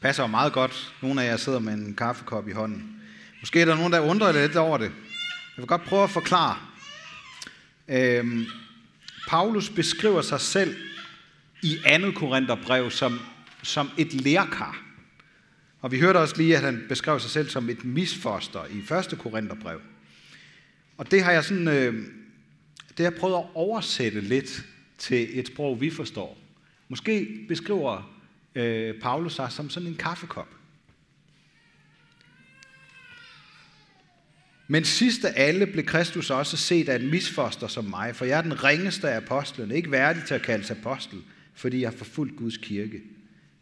Passer 0.00 0.22
jo 0.22 0.26
meget 0.26 0.52
godt. 0.52 0.94
Nogle 1.02 1.22
af 1.22 1.26
jer 1.26 1.36
sidder 1.36 1.58
med 1.58 1.72
en 1.72 1.94
kaffekop 1.94 2.48
i 2.48 2.52
hånden. 2.52 3.02
Måske 3.40 3.60
er 3.60 3.64
der 3.64 3.76
nogen, 3.76 3.92
der 3.92 4.00
undrer 4.00 4.32
lidt 4.32 4.56
over 4.56 4.78
det. 4.78 4.92
Jeg 5.56 5.62
vil 5.62 5.66
godt 5.66 5.84
prøve 5.84 6.02
at 6.02 6.10
forklare. 6.10 6.56
Øhm, 7.88 8.46
Paulus 9.28 9.70
beskriver 9.70 10.22
sig 10.22 10.40
selv 10.40 10.76
i 11.62 11.78
2. 12.00 12.10
Korintherbrev 12.12 12.90
som 12.90 13.20
som 13.62 13.90
et 13.98 14.14
lærkar. 14.14 14.84
Og 15.80 15.92
vi 15.92 16.00
hørte 16.00 16.18
også 16.18 16.36
lige, 16.36 16.56
at 16.56 16.62
han 16.62 16.84
beskrev 16.88 17.20
sig 17.20 17.30
selv 17.30 17.48
som 17.48 17.68
et 17.68 17.84
misfoster 17.84 18.64
i 18.64 18.78
1. 19.12 19.18
Korintherbrev. 19.18 19.80
Og 20.96 21.10
det 21.10 21.22
har 21.22 21.32
jeg 21.32 21.44
sådan, 21.44 21.68
øh, 21.68 21.94
det 22.88 22.98
har 22.98 23.04
jeg 23.04 23.14
prøvet 23.14 23.34
at 23.34 23.44
oversætte 23.54 24.20
lidt 24.20 24.64
til 24.98 25.38
et 25.38 25.46
sprog, 25.46 25.80
vi 25.80 25.90
forstår. 25.90 26.38
Måske 26.88 27.44
beskriver 27.48 28.16
øh, 28.54 29.00
Paulus 29.00 29.34
sig 29.34 29.52
som 29.52 29.70
sådan 29.70 29.88
en 29.88 29.94
kaffekop. 29.94 30.48
Men 34.68 34.84
sidst 34.84 35.24
af 35.24 35.32
alle 35.36 35.66
blev 35.66 35.84
Kristus 35.84 36.30
også 36.30 36.56
set 36.56 36.88
af 36.88 36.96
en 36.96 37.10
misfoster 37.10 37.66
som 37.66 37.84
mig, 37.84 38.16
for 38.16 38.24
jeg 38.24 38.38
er 38.38 38.42
den 38.42 38.64
ringeste 38.64 39.10
af 39.10 39.16
apostlene, 39.16 39.76
ikke 39.76 39.90
værdig 39.90 40.24
til 40.24 40.34
at 40.34 40.42
kaldes 40.42 40.70
apostel, 40.70 41.18
fordi 41.54 41.80
jeg 41.80 41.90
har 41.90 41.96
forfulgt 41.96 42.36
Guds 42.36 42.56
kirke. 42.56 43.00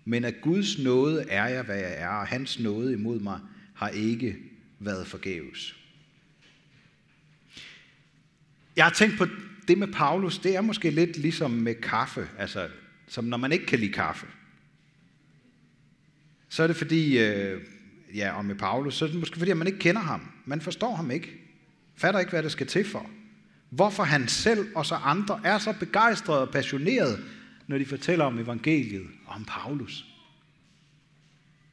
Men 0.04 0.24
af 0.24 0.34
Guds 0.42 0.78
nåde 0.78 1.24
er 1.28 1.46
jeg, 1.46 1.62
hvad 1.62 1.78
jeg 1.78 1.94
er, 1.96 2.08
og 2.08 2.26
hans 2.26 2.58
nåde 2.58 2.92
imod 2.92 3.20
mig 3.20 3.40
har 3.74 3.88
ikke 3.88 4.36
været 4.78 5.06
forgæves. 5.06 5.76
Jeg 8.76 8.84
har 8.84 8.92
tænkt 8.92 9.18
på 9.18 9.26
det 9.68 9.78
med 9.78 9.88
Paulus, 9.88 10.38
det 10.38 10.56
er 10.56 10.60
måske 10.60 10.90
lidt 10.90 11.16
ligesom 11.16 11.50
med 11.50 11.74
kaffe, 11.74 12.28
altså 12.38 12.68
som 13.08 13.24
når 13.24 13.36
man 13.36 13.52
ikke 13.52 13.66
kan 13.66 13.78
lide 13.78 13.92
kaffe. 13.92 14.26
Så 16.48 16.62
er 16.62 16.66
det 16.66 16.76
fordi, 16.76 17.18
øh, 17.18 17.60
ja, 18.14 18.32
og 18.32 18.44
med 18.44 18.54
Paulus, 18.54 18.94
så 18.94 19.04
er 19.04 19.08
det 19.08 19.18
måske 19.18 19.38
fordi, 19.38 19.50
at 19.50 19.56
man 19.56 19.66
ikke 19.66 19.78
kender 19.78 20.00
ham. 20.00 20.32
Man 20.44 20.60
forstår 20.60 20.94
ham 20.94 21.10
ikke. 21.10 21.28
Fatter 21.96 22.20
ikke, 22.20 22.30
hvad 22.30 22.42
det 22.42 22.52
skal 22.52 22.66
til 22.66 22.84
for. 22.84 23.10
Hvorfor 23.70 24.02
han 24.02 24.28
selv 24.28 24.66
og 24.74 24.86
så 24.86 24.94
andre 24.94 25.40
er 25.44 25.58
så 25.58 25.74
begejstrede 25.80 26.40
og 26.40 26.50
passionerede, 26.50 27.18
når 27.70 27.78
de 27.78 27.86
fortæller 27.86 28.24
om 28.24 28.38
evangeliet 28.38 29.06
og 29.26 29.34
om 29.34 29.44
Paulus. 29.44 30.04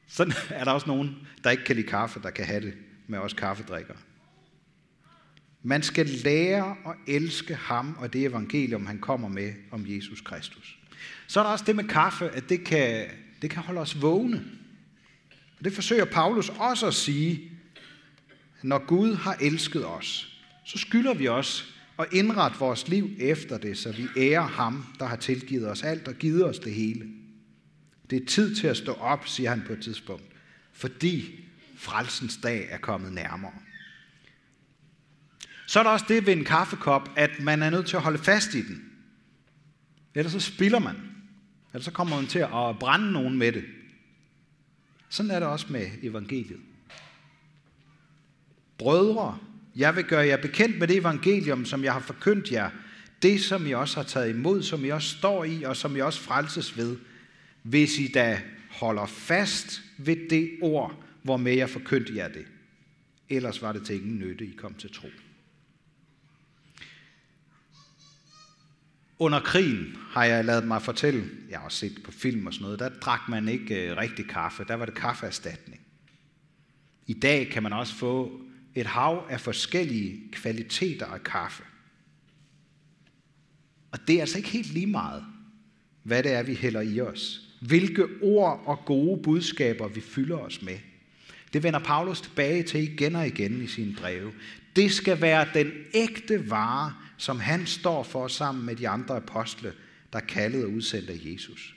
Sådan 0.06 0.32
er 0.50 0.64
der 0.64 0.72
også 0.72 0.86
nogen, 0.86 1.16
der 1.44 1.50
ikke 1.50 1.64
kan 1.64 1.76
lide 1.76 1.86
kaffe, 1.86 2.20
der 2.22 2.30
kan 2.30 2.44
have 2.44 2.60
det 2.60 2.74
med 3.06 3.18
os 3.18 3.32
kaffedrikkere. 3.32 3.96
Man 5.62 5.82
skal 5.82 6.06
lære 6.06 6.76
at 6.86 7.14
elske 7.14 7.54
ham 7.54 7.96
og 8.00 8.12
det 8.12 8.26
evangelium, 8.26 8.86
han 8.86 8.98
kommer 8.98 9.28
med 9.28 9.52
om 9.70 9.84
Jesus 9.86 10.20
Kristus. 10.20 10.78
Så 11.26 11.40
er 11.40 11.44
der 11.44 11.50
også 11.50 11.64
det 11.64 11.76
med 11.76 11.84
kaffe, 11.84 12.30
at 12.30 12.48
det 12.48 12.64
kan, 12.64 13.06
det 13.42 13.50
kan 13.50 13.62
holde 13.62 13.80
os 13.80 14.02
vågne. 14.02 14.44
Og 15.58 15.64
det 15.64 15.72
forsøger 15.72 16.04
Paulus 16.04 16.48
også 16.48 16.86
at 16.86 16.94
sige, 16.94 17.50
når 18.62 18.86
Gud 18.86 19.14
har 19.14 19.36
elsket 19.40 19.86
os, 19.86 20.38
så 20.64 20.78
skylder 20.78 21.14
vi 21.14 21.28
os 21.28 21.77
og 21.98 22.06
indret 22.12 22.60
vores 22.60 22.88
liv 22.88 23.10
efter 23.18 23.58
det, 23.58 23.78
så 23.78 23.92
vi 23.92 24.08
ærer 24.16 24.46
ham, 24.46 24.84
der 24.98 25.06
har 25.06 25.16
tilgivet 25.16 25.70
os 25.70 25.82
alt 25.82 26.08
og 26.08 26.14
givet 26.14 26.44
os 26.44 26.58
det 26.58 26.74
hele. 26.74 27.08
Det 28.10 28.22
er 28.22 28.26
tid 28.26 28.54
til 28.54 28.66
at 28.66 28.76
stå 28.76 28.92
op, 28.92 29.28
siger 29.28 29.50
han 29.50 29.62
på 29.66 29.72
et 29.72 29.82
tidspunkt, 29.82 30.24
fordi 30.72 31.44
frelsens 31.76 32.36
dag 32.36 32.66
er 32.70 32.78
kommet 32.78 33.12
nærmere. 33.12 33.52
Så 35.66 35.78
er 35.78 35.82
der 35.82 35.90
også 35.90 36.04
det 36.08 36.26
ved 36.26 36.36
en 36.36 36.44
kaffekop, 36.44 37.10
at 37.16 37.30
man 37.40 37.62
er 37.62 37.70
nødt 37.70 37.86
til 37.86 37.96
at 37.96 38.02
holde 38.02 38.18
fast 38.18 38.54
i 38.54 38.62
den. 38.62 38.92
Ellers 40.14 40.32
så 40.32 40.40
spilder 40.40 40.78
man. 40.78 40.96
Ellers 41.74 41.84
så 41.84 41.90
kommer 41.90 42.16
man 42.16 42.26
til 42.26 42.38
at 42.38 42.78
brænde 42.80 43.12
nogen 43.12 43.38
med 43.38 43.52
det. 43.52 43.64
Sådan 45.08 45.30
er 45.30 45.38
det 45.38 45.48
også 45.48 45.66
med 45.70 45.86
evangeliet. 46.02 46.60
Brødre, 48.78 49.38
jeg 49.78 49.96
vil 49.96 50.04
gøre 50.04 50.26
jer 50.26 50.36
bekendt 50.36 50.78
med 50.78 50.88
det 50.88 50.96
evangelium, 50.96 51.64
som 51.64 51.84
jeg 51.84 51.92
har 51.92 52.00
forkyndt 52.00 52.52
jer. 52.52 52.70
Det, 53.22 53.40
som 53.40 53.66
I 53.66 53.72
også 53.72 53.96
har 53.96 54.04
taget 54.04 54.30
imod, 54.30 54.62
som 54.62 54.84
I 54.84 54.88
også 54.88 55.08
står 55.08 55.44
i, 55.44 55.62
og 55.62 55.76
som 55.76 55.96
I 55.96 56.00
også 56.00 56.20
frelses 56.20 56.76
ved. 56.76 56.96
Hvis 57.62 57.98
I 57.98 58.08
da 58.14 58.40
holder 58.70 59.06
fast 59.06 59.82
ved 59.98 60.16
det 60.30 60.50
ord, 60.62 61.04
hvormed 61.22 61.52
jeg 61.52 61.70
forkyndte 61.70 62.16
jer 62.16 62.28
det. 62.28 62.46
Ellers 63.28 63.62
var 63.62 63.72
det 63.72 63.86
til 63.86 63.96
ingen 63.96 64.18
nytte, 64.18 64.44
I 64.44 64.54
kom 64.56 64.74
til 64.74 64.92
tro. 64.92 65.08
Under 69.18 69.40
krigen 69.40 69.96
har 70.10 70.24
jeg 70.24 70.44
lavet 70.44 70.66
mig 70.66 70.82
fortælle, 70.82 71.24
jeg 71.50 71.58
har 71.58 71.64
også 71.64 71.78
set 71.78 72.02
på 72.04 72.12
film 72.12 72.46
og 72.46 72.54
sådan 72.54 72.64
noget, 72.64 72.78
der 72.78 72.88
drak 72.88 73.20
man 73.28 73.48
ikke 73.48 73.90
øh, 73.90 73.96
rigtig 73.96 74.28
kaffe, 74.28 74.64
der 74.68 74.74
var 74.74 74.84
det 74.84 74.94
kaffeerstatning. 74.94 75.80
I 77.06 77.12
dag 77.12 77.48
kan 77.48 77.62
man 77.62 77.72
også 77.72 77.94
få 77.94 78.40
et 78.74 78.86
hav 78.86 79.26
af 79.30 79.40
forskellige 79.40 80.20
kvaliteter 80.32 81.06
af 81.06 81.22
kaffe. 81.22 81.62
Og 83.90 83.98
det 84.08 84.16
er 84.16 84.20
altså 84.20 84.38
ikke 84.38 84.48
helt 84.48 84.72
lige 84.72 84.86
meget, 84.86 85.24
hvad 86.02 86.22
det 86.22 86.32
er, 86.32 86.42
vi 86.42 86.54
hælder 86.54 86.80
i 86.80 87.00
os. 87.00 87.40
Hvilke 87.60 88.06
ord 88.22 88.62
og 88.66 88.84
gode 88.84 89.22
budskaber 89.22 89.88
vi 89.88 90.00
fylder 90.00 90.38
os 90.38 90.62
med. 90.62 90.78
Det 91.52 91.62
vender 91.62 91.78
Paulus 91.78 92.20
tilbage 92.20 92.62
til 92.62 92.82
igen 92.82 93.16
og 93.16 93.26
igen 93.26 93.62
i 93.62 93.66
sine 93.66 93.94
breve. 93.94 94.32
Det 94.76 94.92
skal 94.92 95.20
være 95.20 95.48
den 95.54 95.72
ægte 95.94 96.50
vare, 96.50 96.94
som 97.16 97.40
han 97.40 97.66
står 97.66 98.02
for 98.02 98.28
sammen 98.28 98.66
med 98.66 98.76
de 98.76 98.88
andre 98.88 99.16
apostle, 99.16 99.72
der 100.12 100.20
kaldede 100.20 100.64
og 100.64 100.70
udsendte 100.70 101.12
af 101.12 101.18
Jesus. 101.24 101.74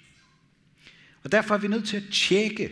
Og 1.23 1.31
derfor 1.31 1.55
er 1.55 1.59
vi 1.59 1.67
nødt 1.67 1.87
til 1.87 1.97
at 1.97 2.03
tjekke 2.11 2.71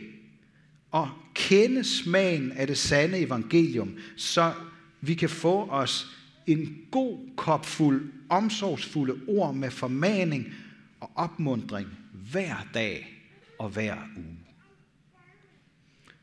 og 0.92 1.10
kende 1.34 1.84
smagen 1.84 2.52
af 2.52 2.68
det 2.68 2.78
sande 2.78 3.20
evangelium, 3.20 3.98
så 4.16 4.54
vi 5.02 5.14
kan 5.14 5.30
få 5.30 5.68
os 5.70 6.08
en 6.48 6.78
god 6.92 7.20
kop 7.36 7.66
fuld 7.66 8.12
omsorgsfulde 8.30 9.20
ord 9.28 9.56
med 9.56 9.72
formaning 9.72 10.54
og 11.00 11.12
opmundring 11.16 11.88
hver 12.32 12.56
dag 12.74 13.22
og 13.60 13.70
hver 13.70 13.96
uge. 14.18 14.38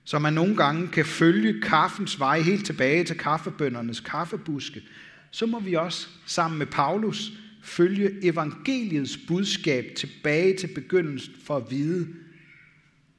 Så 0.05 0.19
man 0.19 0.33
nogle 0.33 0.57
gange 0.57 0.89
kan 0.89 1.07
følge 1.07 1.61
kaffens 1.63 2.21
vej 2.21 2.41
helt 2.41 2.67
tilbage 2.67 3.05
til 3.05 3.19
kaffebøndernes 3.19 4.01
kaffebuske, 4.01 4.83
så 5.31 5.47
må 5.47 5.61
vi 5.61 5.75
også 5.75 6.09
sammen 6.27 6.59
med 6.59 6.67
Paulus 6.67 7.33
følge 7.63 8.11
evangeliets 8.23 9.19
budskab 9.29 9.85
tilbage 9.97 10.57
til 10.57 10.67
begyndelsen 10.67 11.35
for 11.45 11.57
at 11.57 11.71
vide, 11.71 12.09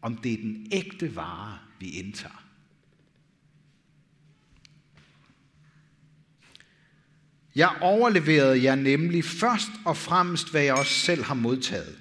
om 0.01 0.17
det 0.17 0.33
er 0.33 0.37
den 0.37 0.67
ægte 0.71 1.15
vare, 1.15 1.57
vi 1.79 1.89
indtager. 1.89 2.43
Jeg 7.55 7.69
overleverede 7.81 8.63
jer 8.63 8.75
nemlig 8.75 9.25
først 9.25 9.71
og 9.85 9.97
fremmest, 9.97 10.51
hvad 10.51 10.61
jeg 10.61 10.73
også 10.73 10.93
selv 10.93 11.23
har 11.23 11.33
modtaget. 11.33 11.97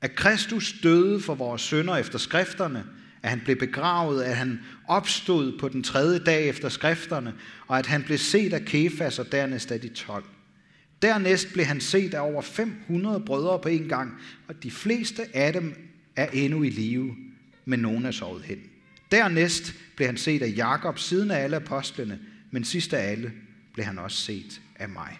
At 0.00 0.14
Kristus 0.14 0.74
døde 0.82 1.20
for 1.20 1.34
vores 1.34 1.62
sønder 1.62 1.96
efter 1.96 2.18
skrifterne, 2.18 2.84
at 3.22 3.30
han 3.30 3.40
blev 3.44 3.56
begravet, 3.56 4.22
at 4.22 4.36
han 4.36 4.60
opstod 4.88 5.58
på 5.58 5.68
den 5.68 5.82
tredje 5.82 6.18
dag 6.18 6.48
efter 6.48 6.68
skrifterne, 6.68 7.34
og 7.66 7.78
at 7.78 7.86
han 7.86 8.02
blev 8.02 8.18
set 8.18 8.52
af 8.52 8.64
Kefas 8.64 9.18
og 9.18 9.32
dernæst 9.32 9.72
af 9.72 9.80
de 9.80 9.88
tolv. 9.88 10.24
Dernæst 11.02 11.52
blev 11.52 11.64
han 11.64 11.80
set 11.80 12.14
af 12.14 12.20
over 12.20 12.42
500 12.42 13.20
brødre 13.20 13.58
på 13.58 13.68
en 13.68 13.88
gang, 13.88 14.12
og 14.48 14.62
de 14.62 14.70
fleste 14.70 15.36
af 15.36 15.52
dem 15.52 15.74
er 16.16 16.26
endnu 16.26 16.62
i 16.62 16.70
live, 16.70 17.16
men 17.64 17.80
nogen 17.80 18.04
er 18.04 18.10
sovet 18.10 18.44
hen. 18.44 18.58
Dernæst 19.10 19.74
blev 19.96 20.06
han 20.06 20.16
set 20.16 20.42
af 20.42 20.52
Jakob 20.56 20.98
siden 20.98 21.30
af 21.30 21.38
alle 21.38 21.56
apostlene, 21.56 22.20
men 22.50 22.64
sidst 22.64 22.94
af 22.94 23.10
alle 23.10 23.32
blev 23.72 23.84
han 23.84 23.98
også 23.98 24.16
set 24.16 24.60
af 24.76 24.88
mig. 24.88 25.18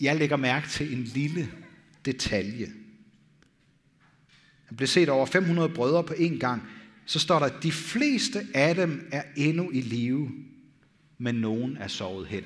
Jeg 0.00 0.16
lægger 0.16 0.36
mærke 0.36 0.68
til 0.68 0.92
en 0.92 1.04
lille 1.04 1.52
detalje. 2.04 2.66
Han 4.64 4.76
blev 4.76 4.86
set 4.86 5.08
over 5.08 5.26
500 5.26 5.68
brødre 5.68 6.04
på 6.04 6.14
en 6.18 6.38
gang. 6.38 6.62
Så 7.06 7.18
står 7.18 7.38
der, 7.38 7.46
at 7.46 7.62
de 7.62 7.72
fleste 7.72 8.46
af 8.54 8.74
dem 8.74 9.08
er 9.12 9.22
endnu 9.36 9.70
i 9.70 9.80
live, 9.80 10.30
men 11.18 11.34
nogen 11.34 11.76
er 11.76 11.88
sovet 11.88 12.26
hen. 12.26 12.44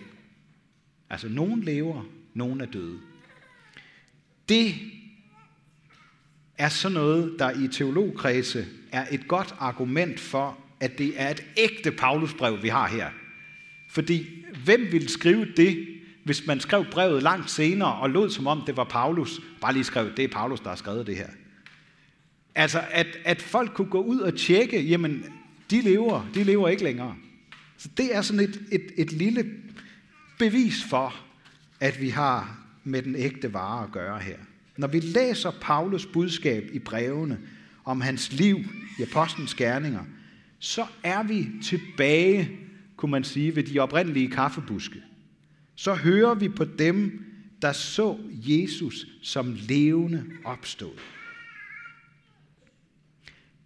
Altså, 1.10 1.28
nogen 1.28 1.62
lever, 1.62 2.04
nogen 2.34 2.60
er 2.60 2.66
døde. 2.66 2.98
Det 4.48 4.74
er 6.58 6.68
sådan 6.68 6.94
noget, 6.94 7.36
der 7.38 7.50
i 7.50 7.68
teologkredse 7.68 8.66
er 8.92 9.06
et 9.10 9.28
godt 9.28 9.54
argument 9.58 10.20
for, 10.20 10.58
at 10.80 10.98
det 10.98 11.12
er 11.16 11.30
et 11.30 11.44
ægte 11.56 11.90
Paulusbrev, 11.90 12.62
vi 12.62 12.68
har 12.68 12.88
her. 12.88 13.10
Fordi 13.90 14.44
hvem 14.64 14.88
ville 14.92 15.08
skrive 15.08 15.46
det, 15.56 15.86
hvis 16.24 16.46
man 16.46 16.60
skrev 16.60 16.84
brevet 16.90 17.22
langt 17.22 17.50
senere 17.50 17.94
og 17.94 18.10
lod 18.10 18.30
som 18.30 18.46
om 18.46 18.62
det 18.66 18.76
var 18.76 18.84
Paulus, 18.84 19.40
bare 19.60 19.72
lige 19.72 19.84
skrev, 19.84 20.16
det 20.16 20.24
er 20.24 20.28
Paulus, 20.28 20.60
der 20.60 20.68
har 20.68 20.76
skrevet 20.76 21.06
det 21.06 21.16
her. 21.16 21.28
Altså, 22.54 22.84
at, 22.90 23.06
at 23.24 23.42
folk 23.42 23.74
kunne 23.74 23.90
gå 23.90 24.02
ud 24.02 24.18
og 24.18 24.38
tjekke, 24.38 24.82
jamen, 24.82 25.24
de 25.70 25.80
lever, 25.80 26.26
de 26.34 26.44
lever 26.44 26.68
ikke 26.68 26.84
længere. 26.84 27.16
Så 27.76 27.88
det 27.96 28.16
er 28.16 28.22
sådan 28.22 28.40
et, 28.40 28.62
et, 28.72 28.86
et 28.96 29.12
lille 29.12 29.50
bevis 30.38 30.84
for, 30.84 31.14
at 31.80 32.00
vi 32.00 32.08
har 32.08 32.58
med 32.84 33.02
den 33.02 33.16
ægte 33.16 33.52
vare 33.52 33.84
at 33.84 33.92
gøre 33.92 34.18
her. 34.18 34.36
Når 34.76 34.88
vi 34.88 35.00
læser 35.00 35.50
Paulus 35.60 36.06
budskab 36.06 36.70
i 36.72 36.78
brevene 36.78 37.38
om 37.84 38.00
hans 38.00 38.32
liv 38.32 38.58
i 38.98 39.02
apostlenes 39.02 39.54
gerninger, 39.54 40.04
så 40.58 40.86
er 41.02 41.22
vi 41.22 41.48
tilbage, 41.62 42.50
kunne 42.96 43.10
man 43.10 43.24
sige, 43.24 43.56
ved 43.56 43.62
de 43.62 43.78
oprindelige 43.78 44.30
kaffebuske. 44.30 45.02
Så 45.74 45.94
hører 45.94 46.34
vi 46.34 46.48
på 46.48 46.64
dem, 46.64 47.24
der 47.62 47.72
så 47.72 48.18
Jesus 48.32 49.06
som 49.22 49.56
levende 49.68 50.24
opstået. 50.44 51.00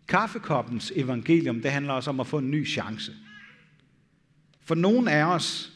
Kaffekoppens 0.08 0.92
evangelium, 0.96 1.60
det 1.60 1.70
handler 1.70 1.92
også 1.92 2.10
om 2.10 2.20
at 2.20 2.26
få 2.26 2.38
en 2.38 2.50
ny 2.50 2.66
chance. 2.66 3.12
For 4.64 4.74
nogle 4.74 5.12
af 5.12 5.24
os, 5.24 5.72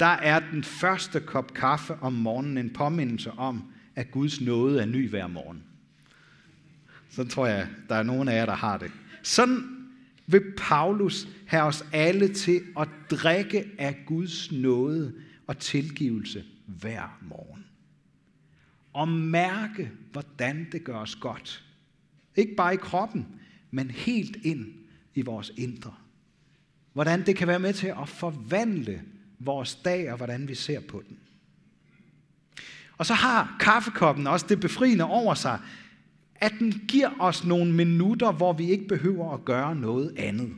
der 0.00 0.06
er 0.06 0.40
den 0.52 0.64
første 0.64 1.20
kop 1.20 1.54
kaffe 1.54 1.94
om 1.94 2.12
morgenen 2.12 2.58
en 2.58 2.70
påmindelse 2.70 3.30
om, 3.30 3.72
at 3.94 4.10
Guds 4.10 4.40
nåde 4.40 4.80
er 4.80 4.86
ny 4.86 5.10
hver 5.10 5.26
morgen. 5.26 5.62
Så 7.10 7.24
tror 7.24 7.46
jeg, 7.46 7.68
der 7.88 7.94
er 7.94 8.02
nogen 8.02 8.28
af 8.28 8.36
jer, 8.36 8.46
der 8.46 8.54
har 8.54 8.78
det. 8.78 8.90
Sådan 9.22 9.82
vil 10.26 10.42
Paulus 10.56 11.28
have 11.46 11.62
os 11.62 11.84
alle 11.92 12.34
til 12.34 12.60
at 12.78 12.88
drikke 13.10 13.64
af 13.78 14.02
Guds 14.06 14.52
nåde 14.52 15.14
og 15.46 15.58
tilgivelse 15.58 16.44
hver 16.66 17.18
morgen. 17.22 17.64
Og 18.92 19.08
mærke, 19.08 19.90
hvordan 20.12 20.68
det 20.72 20.84
gør 20.84 20.96
os 20.96 21.16
godt. 21.16 21.64
Ikke 22.36 22.54
bare 22.54 22.74
i 22.74 22.76
kroppen, 22.76 23.26
men 23.70 23.90
helt 23.90 24.36
ind 24.42 24.74
i 25.14 25.22
vores 25.22 25.52
indre. 25.56 25.94
Hvordan 26.92 27.26
det 27.26 27.36
kan 27.36 27.48
være 27.48 27.58
med 27.58 27.72
til 27.72 27.86
at 27.86 28.08
forvandle 28.08 29.02
vores 29.38 29.74
dag 29.74 30.10
og 30.10 30.16
hvordan 30.16 30.48
vi 30.48 30.54
ser 30.54 30.80
på 30.80 31.02
den. 31.08 31.18
Og 33.02 33.06
så 33.06 33.14
har 33.14 33.56
kaffekoppen 33.60 34.26
også 34.26 34.46
det 34.48 34.60
befriende 34.60 35.04
over 35.04 35.34
sig, 35.34 35.58
at 36.34 36.52
den 36.58 36.72
giver 36.88 37.10
os 37.20 37.44
nogle 37.44 37.72
minutter, 37.72 38.32
hvor 38.32 38.52
vi 38.52 38.70
ikke 38.70 38.88
behøver 38.88 39.34
at 39.34 39.44
gøre 39.44 39.76
noget 39.76 40.14
andet. 40.16 40.52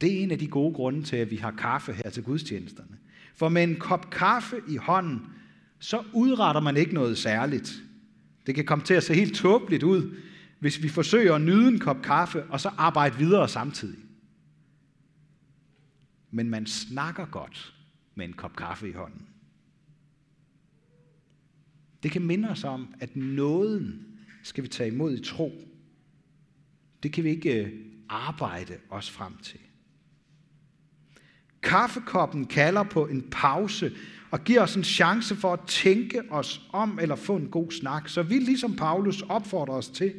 Det 0.00 0.12
er 0.12 0.22
en 0.22 0.30
af 0.30 0.38
de 0.38 0.46
gode 0.46 0.74
grunde 0.74 1.02
til, 1.02 1.16
at 1.16 1.30
vi 1.30 1.36
har 1.36 1.50
kaffe 1.50 1.92
her 1.92 2.10
til 2.10 2.22
gudstjenesterne. 2.22 2.96
For 3.34 3.48
med 3.48 3.62
en 3.62 3.76
kop 3.76 4.10
kaffe 4.10 4.56
i 4.68 4.76
hånden, 4.76 5.26
så 5.78 6.02
udretter 6.12 6.60
man 6.60 6.76
ikke 6.76 6.94
noget 6.94 7.18
særligt. 7.18 7.82
Det 8.46 8.54
kan 8.54 8.64
komme 8.64 8.84
til 8.84 8.94
at 8.94 9.04
se 9.04 9.14
helt 9.14 9.36
tåbeligt 9.36 9.82
ud, 9.82 10.16
hvis 10.58 10.82
vi 10.82 10.88
forsøger 10.88 11.34
at 11.34 11.40
nyde 11.40 11.68
en 11.68 11.78
kop 11.78 12.02
kaffe, 12.02 12.44
og 12.44 12.60
så 12.60 12.70
arbejde 12.76 13.18
videre 13.18 13.48
samtidig. 13.48 13.98
Men 16.30 16.50
man 16.50 16.66
snakker 16.66 17.24
godt 17.26 17.74
med 18.14 18.24
en 18.24 18.32
kop 18.32 18.56
kaffe 18.56 18.88
i 18.88 18.92
hånden. 18.92 19.26
Det 22.02 22.10
kan 22.10 22.22
minde 22.22 22.48
os 22.48 22.64
om, 22.64 22.94
at 23.00 23.16
nåden 23.16 24.06
skal 24.42 24.64
vi 24.64 24.68
tage 24.68 24.92
imod 24.92 25.14
i 25.18 25.24
tro. 25.24 25.52
Det 27.02 27.12
kan 27.12 27.24
vi 27.24 27.30
ikke 27.30 27.64
øh, 27.64 27.72
arbejde 28.08 28.74
os 28.90 29.10
frem 29.10 29.36
til. 29.42 29.60
Kaffekoppen 31.62 32.46
kalder 32.46 32.82
på 32.82 33.06
en 33.06 33.24
pause 33.30 33.92
og 34.30 34.44
giver 34.44 34.62
os 34.62 34.76
en 34.76 34.84
chance 34.84 35.36
for 35.36 35.52
at 35.52 35.60
tænke 35.66 36.22
os 36.30 36.68
om 36.72 36.98
eller 37.02 37.16
få 37.16 37.36
en 37.36 37.48
god 37.48 37.70
snak, 37.70 38.08
så 38.08 38.22
vi 38.22 38.38
ligesom 38.38 38.76
Paulus 38.76 39.22
opfordrer 39.22 39.74
os 39.74 39.88
til, 39.88 40.14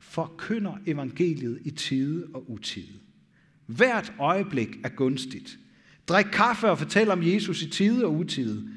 forkynder 0.00 0.72
evangeliet 0.86 1.58
i 1.64 1.70
tide 1.70 2.26
og 2.34 2.50
utide. 2.50 2.98
Hvert 3.66 4.12
øjeblik 4.18 4.78
er 4.84 4.88
gunstigt. 4.88 5.58
Drik 6.08 6.26
kaffe 6.32 6.70
og 6.70 6.78
fortæl 6.78 7.10
om 7.10 7.22
Jesus 7.22 7.62
i 7.62 7.70
tide 7.70 8.04
og 8.04 8.14
utide. 8.14 8.68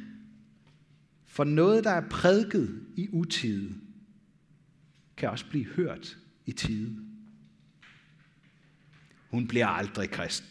For 1.42 1.46
noget, 1.46 1.84
der 1.84 1.92
er 1.92 2.10
prædiket 2.10 2.86
i 2.98 3.10
utide, 3.12 3.76
kan 5.18 5.30
også 5.30 5.50
blive 5.50 5.66
hørt 5.66 6.18
i 6.46 6.52
tide. 6.52 7.06
Hun 9.30 9.48
bliver 9.48 9.68
aldrig 9.68 10.10
kristen. 10.10 10.50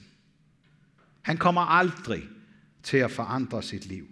Han 1.23 1.37
kommer 1.37 1.61
aldrig 1.61 2.23
til 2.83 2.97
at 2.97 3.11
forandre 3.11 3.63
sit 3.63 3.87
liv. 3.87 4.07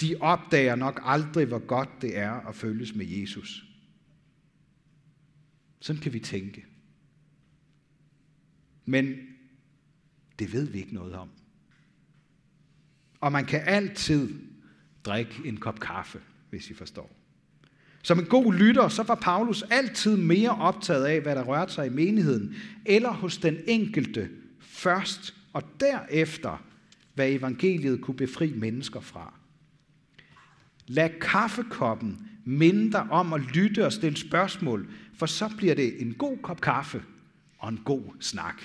De 0.00 0.16
opdager 0.20 0.76
nok 0.76 1.00
aldrig, 1.04 1.46
hvor 1.46 1.66
godt 1.66 1.88
det 2.00 2.18
er 2.18 2.32
at 2.32 2.54
følges 2.54 2.94
med 2.94 3.06
Jesus. 3.06 3.64
Sådan 5.80 6.02
kan 6.02 6.12
vi 6.12 6.20
tænke. 6.20 6.66
Men 8.84 9.14
det 10.38 10.52
ved 10.52 10.68
vi 10.68 10.78
ikke 10.78 10.94
noget 10.94 11.14
om. 11.14 11.30
Og 13.20 13.32
man 13.32 13.44
kan 13.44 13.62
altid 13.64 14.49
drikke 15.04 15.40
en 15.44 15.56
kop 15.56 15.80
kaffe, 15.80 16.20
hvis 16.50 16.70
I 16.70 16.74
forstår. 16.74 17.10
Som 18.02 18.18
en 18.18 18.24
god 18.24 18.54
lytter, 18.54 18.88
så 18.88 19.02
var 19.02 19.14
Paulus 19.14 19.62
altid 19.62 20.16
mere 20.16 20.50
optaget 20.50 21.04
af, 21.04 21.20
hvad 21.20 21.34
der 21.34 21.42
rørte 21.42 21.72
sig 21.72 21.86
i 21.86 21.90
menigheden, 21.90 22.54
eller 22.86 23.10
hos 23.10 23.38
den 23.38 23.56
enkelte 23.66 24.28
først, 24.60 25.34
og 25.52 25.62
derefter, 25.80 26.64
hvad 27.14 27.28
evangeliet 27.28 28.00
kunne 28.00 28.16
befri 28.16 28.52
mennesker 28.56 29.00
fra. 29.00 29.34
Lad 30.86 31.10
kaffekoppen 31.20 32.28
minde 32.44 32.92
dig 32.92 33.02
om 33.10 33.32
at 33.32 33.40
lytte 33.40 33.86
og 33.86 33.92
stille 33.92 34.18
spørgsmål, 34.18 34.88
for 35.14 35.26
så 35.26 35.50
bliver 35.56 35.74
det 35.74 36.02
en 36.02 36.14
god 36.14 36.38
kop 36.42 36.60
kaffe 36.60 37.02
og 37.58 37.68
en 37.68 37.80
god 37.84 38.02
snak. 38.20 38.62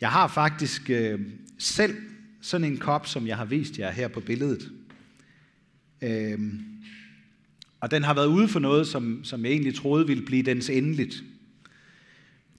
Jeg 0.00 0.10
har 0.10 0.28
faktisk 0.28 0.90
øh, 0.90 1.20
selv 1.58 1.96
sådan 2.44 2.64
en 2.64 2.76
kop, 2.76 3.06
som 3.06 3.26
jeg 3.26 3.36
har 3.36 3.44
vist 3.44 3.78
jer 3.78 3.90
her 3.90 4.08
på 4.08 4.20
billedet. 4.20 4.72
Øhm, 6.02 6.64
og 7.80 7.90
den 7.90 8.02
har 8.02 8.14
været 8.14 8.26
ude 8.26 8.48
for 8.48 8.60
noget, 8.60 8.86
som, 8.86 9.24
som 9.24 9.44
jeg 9.44 9.52
egentlig 9.52 9.74
troede 9.74 10.06
ville 10.06 10.24
blive 10.24 10.42
dens 10.42 10.70
endeligt. 10.70 11.24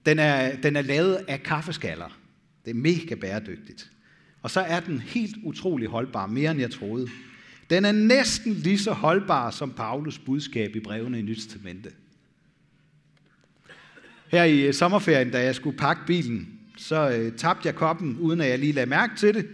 Den 0.06 0.18
er, 0.18 0.56
den 0.56 0.76
er 0.76 0.82
lavet 0.82 1.14
af 1.28 1.42
kaffeskaller. 1.42 2.18
Det 2.64 2.70
er 2.70 2.74
mega 2.74 3.14
bæredygtigt. 3.14 3.90
Og 4.42 4.50
så 4.50 4.60
er 4.60 4.80
den 4.80 4.98
helt 4.98 5.36
utrolig 5.42 5.88
holdbar, 5.88 6.26
mere 6.26 6.50
end 6.50 6.60
jeg 6.60 6.70
troede. 6.70 7.08
Den 7.70 7.84
er 7.84 7.92
næsten 7.92 8.52
lige 8.52 8.78
så 8.78 8.92
holdbar 8.92 9.50
som 9.50 9.72
Paulus 9.72 10.18
budskab 10.18 10.76
i 10.76 10.80
brevene 10.80 11.18
i 11.18 11.22
Nyt 11.22 11.36
Testamente. 11.36 11.90
Her 14.28 14.44
i 14.44 14.72
sommerferien, 14.72 15.30
da 15.30 15.42
jeg 15.42 15.54
skulle 15.54 15.78
pakke 15.78 16.02
bilen, 16.06 16.58
så 16.76 17.10
øh, 17.10 17.32
tabte 17.32 17.66
jeg 17.66 17.74
koppen, 17.74 18.16
uden 18.18 18.40
at 18.40 18.48
jeg 18.48 18.58
lige 18.58 18.72
lagde 18.72 18.90
mærke 18.90 19.16
til 19.16 19.34
det. 19.34 19.46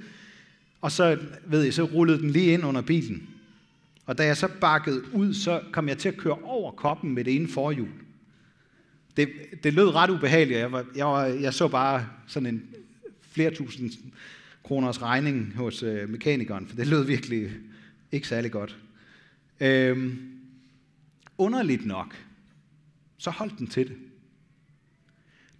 Og 0.83 0.93
så, 0.93 1.19
ved 1.47 1.63
jeg, 1.63 1.75
så 1.75 1.83
rullede 1.83 2.19
den 2.19 2.31
lige 2.31 2.53
ind 2.53 2.65
under 2.65 2.83
bilen. 2.83 3.29
Og 4.07 4.19
da 4.19 4.25
jeg 4.25 4.37
så 4.37 4.49
bakkede 4.61 5.03
ud, 5.15 5.35
så 5.35 5.63
kom 5.73 5.89
jeg 5.89 5.99
til 5.99 6.09
at 6.09 6.17
køre 6.17 6.39
over 6.43 6.73
koppen 6.73 7.15
med 7.15 7.25
det 7.25 7.37
ene 7.37 7.49
forhjul. 7.49 7.89
Det, 9.17 9.29
det 9.63 9.75
lød 9.75 9.95
ret 9.95 10.11
ubehageligt. 10.11 10.59
Jeg, 10.59 10.73
var, 10.73 10.85
jeg, 10.97 11.07
var, 11.07 11.25
jeg 11.25 11.55
så 11.55 11.69
bare 11.69 12.07
sådan 12.27 12.47
en 12.47 12.63
flere 13.21 13.51
tusind 13.55 13.91
kroners 14.63 15.03
regning 15.03 15.57
hos 15.57 15.83
øh, 15.83 16.09
mekanikeren, 16.09 16.67
for 16.67 16.77
det 16.77 16.87
lød 16.87 17.05
virkelig 17.05 17.51
ikke 18.13 18.29
særlig 18.29 18.53
godt. 18.53 18.79
Øhm, 19.61 20.19
underligt 21.39 21.87
nok, 21.87 22.17
så 23.19 23.31
holdt 23.31 23.59
den 23.59 23.67
til 23.67 23.89
det. 23.89 23.97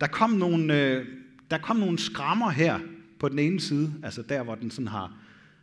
Der 0.01 0.07
kom 0.07 0.31
nogle, 0.31 0.81
øh, 0.81 1.07
der 1.51 1.59
kom 1.59 1.77
nogle 1.77 1.99
skrammer 1.99 2.51
her 2.51 2.81
på 3.23 3.29
den 3.29 3.39
ene 3.39 3.61
side, 3.61 3.95
altså 4.03 4.23
der, 4.23 4.43
hvor 4.43 4.55
den 4.55 4.71
sådan 4.71 4.89
har 4.89 5.17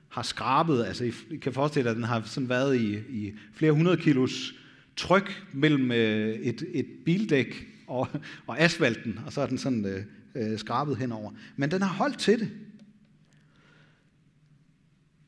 har 0.10 0.22
skrabet, 0.22 0.86
altså 0.86 1.04
I 1.04 1.38
kan 1.38 1.54
forestille 1.54 1.86
jer, 1.86 1.92
at 1.92 1.96
den 1.96 2.04
har 2.04 2.22
sådan 2.26 2.50
været 2.50 2.76
i, 2.76 2.98
i 2.98 3.34
flere 3.54 3.72
hundrede 3.72 3.98
kilos 3.98 4.54
tryk 4.96 5.46
mellem 5.54 5.92
øh, 5.92 6.36
et, 6.36 6.64
et 6.74 6.86
bildæk 7.06 7.68
og, 7.88 8.08
og 8.48 8.60
asfalten, 8.60 9.20
og 9.26 9.34
så 9.34 9.42
er 9.42 9.48
den 9.48 9.58
sådan 9.58 9.86
øh, 9.86 10.04
øh, 10.36 10.60
skrabet 10.60 10.98
henover. 10.98 11.32
Men 11.56 11.72
den 11.72 11.82
har 11.82 11.94
holdt 11.94 12.20
til 12.20 12.40
det. 12.40 12.52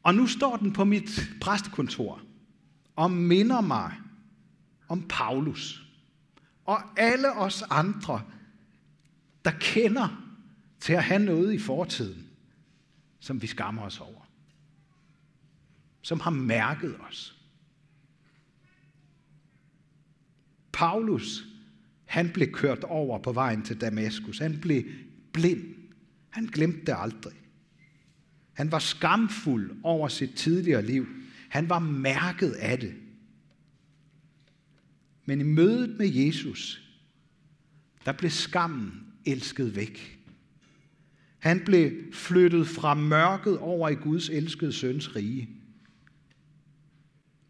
Og 0.03 0.15
nu 0.15 0.27
står 0.27 0.57
den 0.57 0.73
på 0.73 0.83
mit 0.83 1.29
præstekontor 1.41 2.21
og 2.95 3.11
minder 3.11 3.61
mig 3.61 3.91
om 4.87 5.05
Paulus 5.09 5.83
og 6.65 6.79
alle 6.97 7.31
os 7.31 7.63
andre, 7.69 8.21
der 9.45 9.51
kender 9.59 10.20
til 10.81 10.93
at 10.93 11.03
have 11.03 11.23
noget 11.23 11.53
i 11.53 11.59
fortiden, 11.59 12.27
som 13.19 13.41
vi 13.41 13.47
skammer 13.47 13.81
os 13.81 13.99
over 13.99 14.21
som 16.01 16.19
har 16.19 16.31
mærket 16.31 16.95
os. 17.09 17.37
Paulus, 20.71 21.43
han 22.05 22.31
blev 22.33 22.51
kørt 22.51 22.83
over 22.83 23.19
på 23.19 23.31
vejen 23.31 23.63
til 23.63 23.81
Damaskus. 23.81 24.39
Han 24.39 24.59
blev 24.61 24.83
blind. 25.33 25.75
Han 26.29 26.45
glemte 26.45 26.85
det 26.85 26.95
aldrig. 26.97 27.33
Han 28.53 28.71
var 28.71 28.79
skamfuld 28.79 29.71
over 29.83 30.07
sit 30.07 30.35
tidligere 30.35 30.85
liv. 30.85 31.07
Han 31.49 31.69
var 31.69 31.79
mærket 31.79 32.51
af 32.51 32.79
det. 32.79 32.95
Men 35.25 35.41
i 35.41 35.43
mødet 35.43 35.97
med 35.97 36.07
Jesus, 36.07 36.91
der 38.05 38.11
blev 38.11 38.31
skammen 38.31 39.13
elsket 39.25 39.75
væk. 39.75 40.20
Han 41.41 41.65
blev 41.65 42.13
flyttet 42.13 42.67
fra 42.67 42.93
mørket 42.93 43.59
over 43.59 43.89
i 43.89 43.95
Guds 43.95 44.29
elskede 44.29 44.73
søns 44.73 45.15
rige. 45.15 45.49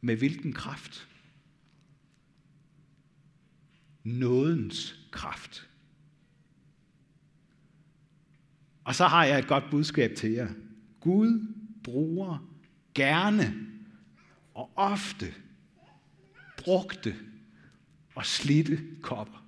Med 0.01 0.15
hvilken 0.15 0.54
kraft? 0.54 1.08
Nådens 4.04 5.08
kraft. 5.12 5.69
Og 8.84 8.95
så 8.95 9.06
har 9.06 9.25
jeg 9.25 9.39
et 9.39 9.47
godt 9.47 9.63
budskab 9.71 10.15
til 10.15 10.32
jer. 10.32 10.49
Gud 10.99 11.56
bruger 11.84 12.49
gerne 12.93 13.67
og 14.54 14.71
ofte 14.75 15.34
brugte 16.58 17.15
og 18.15 18.25
slidte 18.25 18.80
kopper. 19.01 19.45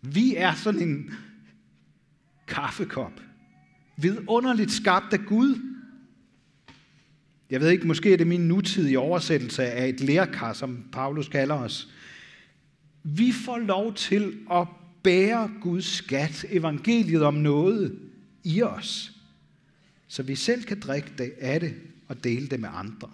Vi 0.00 0.34
er 0.36 0.54
sådan 0.54 0.88
en 0.88 1.14
kaffekop. 2.46 3.20
Vidunderligt 3.96 4.70
skabt 4.70 5.12
af 5.12 5.20
Gud. 5.26 5.58
Jeg 7.50 7.60
ved 7.60 7.70
ikke, 7.70 7.86
måske 7.86 8.12
er 8.12 8.16
det 8.16 8.26
min 8.26 8.48
nutidige 8.48 8.98
oversættelse 8.98 9.64
af 9.64 9.88
et 9.88 10.00
lærkar, 10.00 10.52
som 10.52 10.84
Paulus 10.92 11.28
kalder 11.28 11.54
os. 11.54 11.88
Vi 13.02 13.32
får 13.32 13.58
lov 13.58 13.94
til 13.94 14.38
at 14.52 14.66
bære 15.02 15.50
Guds 15.60 15.84
skat, 15.84 16.44
evangeliet 16.48 17.22
om 17.22 17.34
noget 17.34 17.98
i 18.44 18.62
os, 18.62 19.12
så 20.08 20.22
vi 20.22 20.34
selv 20.34 20.62
kan 20.62 20.80
drikke 20.80 21.12
det 21.18 21.32
af 21.40 21.60
det 21.60 21.74
og 22.08 22.24
dele 22.24 22.46
det 22.46 22.60
med 22.60 22.68
andre. 22.72 23.10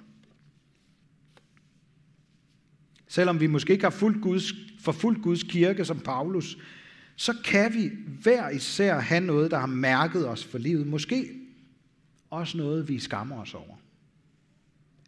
Selvom 3.09 3.41
vi 3.41 3.47
måske 3.47 3.73
ikke 3.73 3.85
har 3.85 3.91
fuldt 3.91 4.23
Guds, 4.23 4.53
for 4.81 4.93
fuldt 4.93 5.23
Guds 5.23 5.43
kirke 5.43 5.85
som 5.85 6.01
Paulus, 6.01 6.59
så 7.21 7.35
kan 7.45 7.75
vi 7.75 7.91
hver 8.23 8.49
især 8.49 8.99
have 8.99 9.21
noget, 9.21 9.51
der 9.51 9.59
har 9.59 9.67
mærket 9.67 10.29
os 10.29 10.45
for 10.45 10.59
livet. 10.59 10.87
Måske 10.87 11.31
også 12.31 12.59
noget, 12.59 12.89
vi 12.89 12.99
skammer 12.99 13.41
os 13.41 13.55
over. 13.55 13.77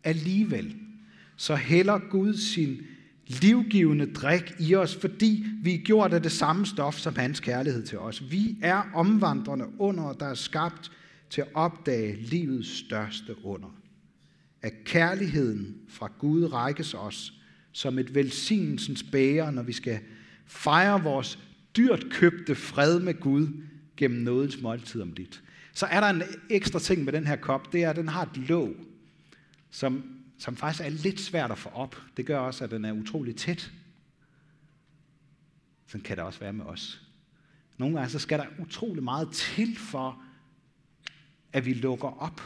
Alligevel, 0.05 0.77
så 1.37 1.57
hælder 1.57 1.99
Gud 2.11 2.35
sin 2.35 2.81
livgivende 3.27 4.12
drik 4.12 4.53
i 4.61 4.75
os, 4.75 4.96
fordi 4.96 5.46
vi 5.62 5.75
er 5.75 5.79
gjort 5.79 6.12
af 6.12 6.23
det 6.23 6.33
samme 6.33 6.66
stof 6.66 6.99
som 6.99 7.16
hans 7.16 7.40
kærlighed 7.40 7.87
til 7.87 7.99
os. 7.99 8.31
Vi 8.31 8.57
er 8.62 8.83
omvandrende 8.94 9.66
under, 9.79 10.12
der 10.12 10.27
er 10.27 10.35
skabt 10.35 10.90
til 11.31 11.40
at 11.40 11.49
opdage 11.55 12.16
livets 12.16 12.79
største 12.79 13.44
under. 13.44 13.77
At 14.62 14.73
kærligheden 14.85 15.77
fra 15.88 16.11
Gud 16.18 16.53
rækkes 16.53 16.94
os 16.94 17.33
som 17.73 17.99
et 17.99 18.14
velsignelsens 18.14 19.03
bæger, 19.03 19.51
når 19.51 19.62
vi 19.62 19.73
skal 19.73 19.99
fejre 20.46 21.03
vores 21.03 21.38
dyrt 21.77 22.07
købte 22.11 22.55
fred 22.55 23.01
med 23.01 23.21
Gud 23.21 23.49
gennem 23.97 24.21
nådens 24.21 24.61
måltid 24.61 25.03
om 25.03 25.13
dit. 25.13 25.43
Så 25.73 25.87
er 25.87 26.01
der 26.01 26.09
en 26.09 26.23
ekstra 26.51 26.79
ting 26.79 27.05
med 27.05 27.13
den 27.13 27.27
her 27.27 27.37
kop, 27.37 27.73
det 27.73 27.85
er, 27.85 27.91
at 27.91 27.97
den 27.97 28.09
har 28.09 28.23
et 28.23 28.37
låg, 28.37 28.75
som, 29.71 30.05
som 30.39 30.57
faktisk 30.57 30.85
er 30.85 30.89
lidt 30.89 31.21
svært 31.21 31.51
at 31.51 31.59
få 31.59 31.69
op. 31.69 32.03
Det 32.17 32.27
gør 32.27 32.39
også, 32.39 32.65
at 32.65 32.71
den 32.71 32.85
er 32.85 32.93
utrolig 32.93 33.37
tæt. 33.37 33.73
Sådan 35.87 36.05
kan 36.05 36.17
det 36.17 36.25
også 36.25 36.41
være 36.41 36.53
med 36.53 36.65
os. 36.65 37.03
Nogle 37.79 37.97
gange 37.97 38.11
så 38.11 38.19
skal 38.19 38.39
der 38.39 38.47
utrolig 38.59 39.03
meget 39.03 39.33
til 39.33 39.77
for, 39.77 40.23
at 41.53 41.67
vi 41.67 41.75
lukker 41.75 42.09
op. 42.09 42.41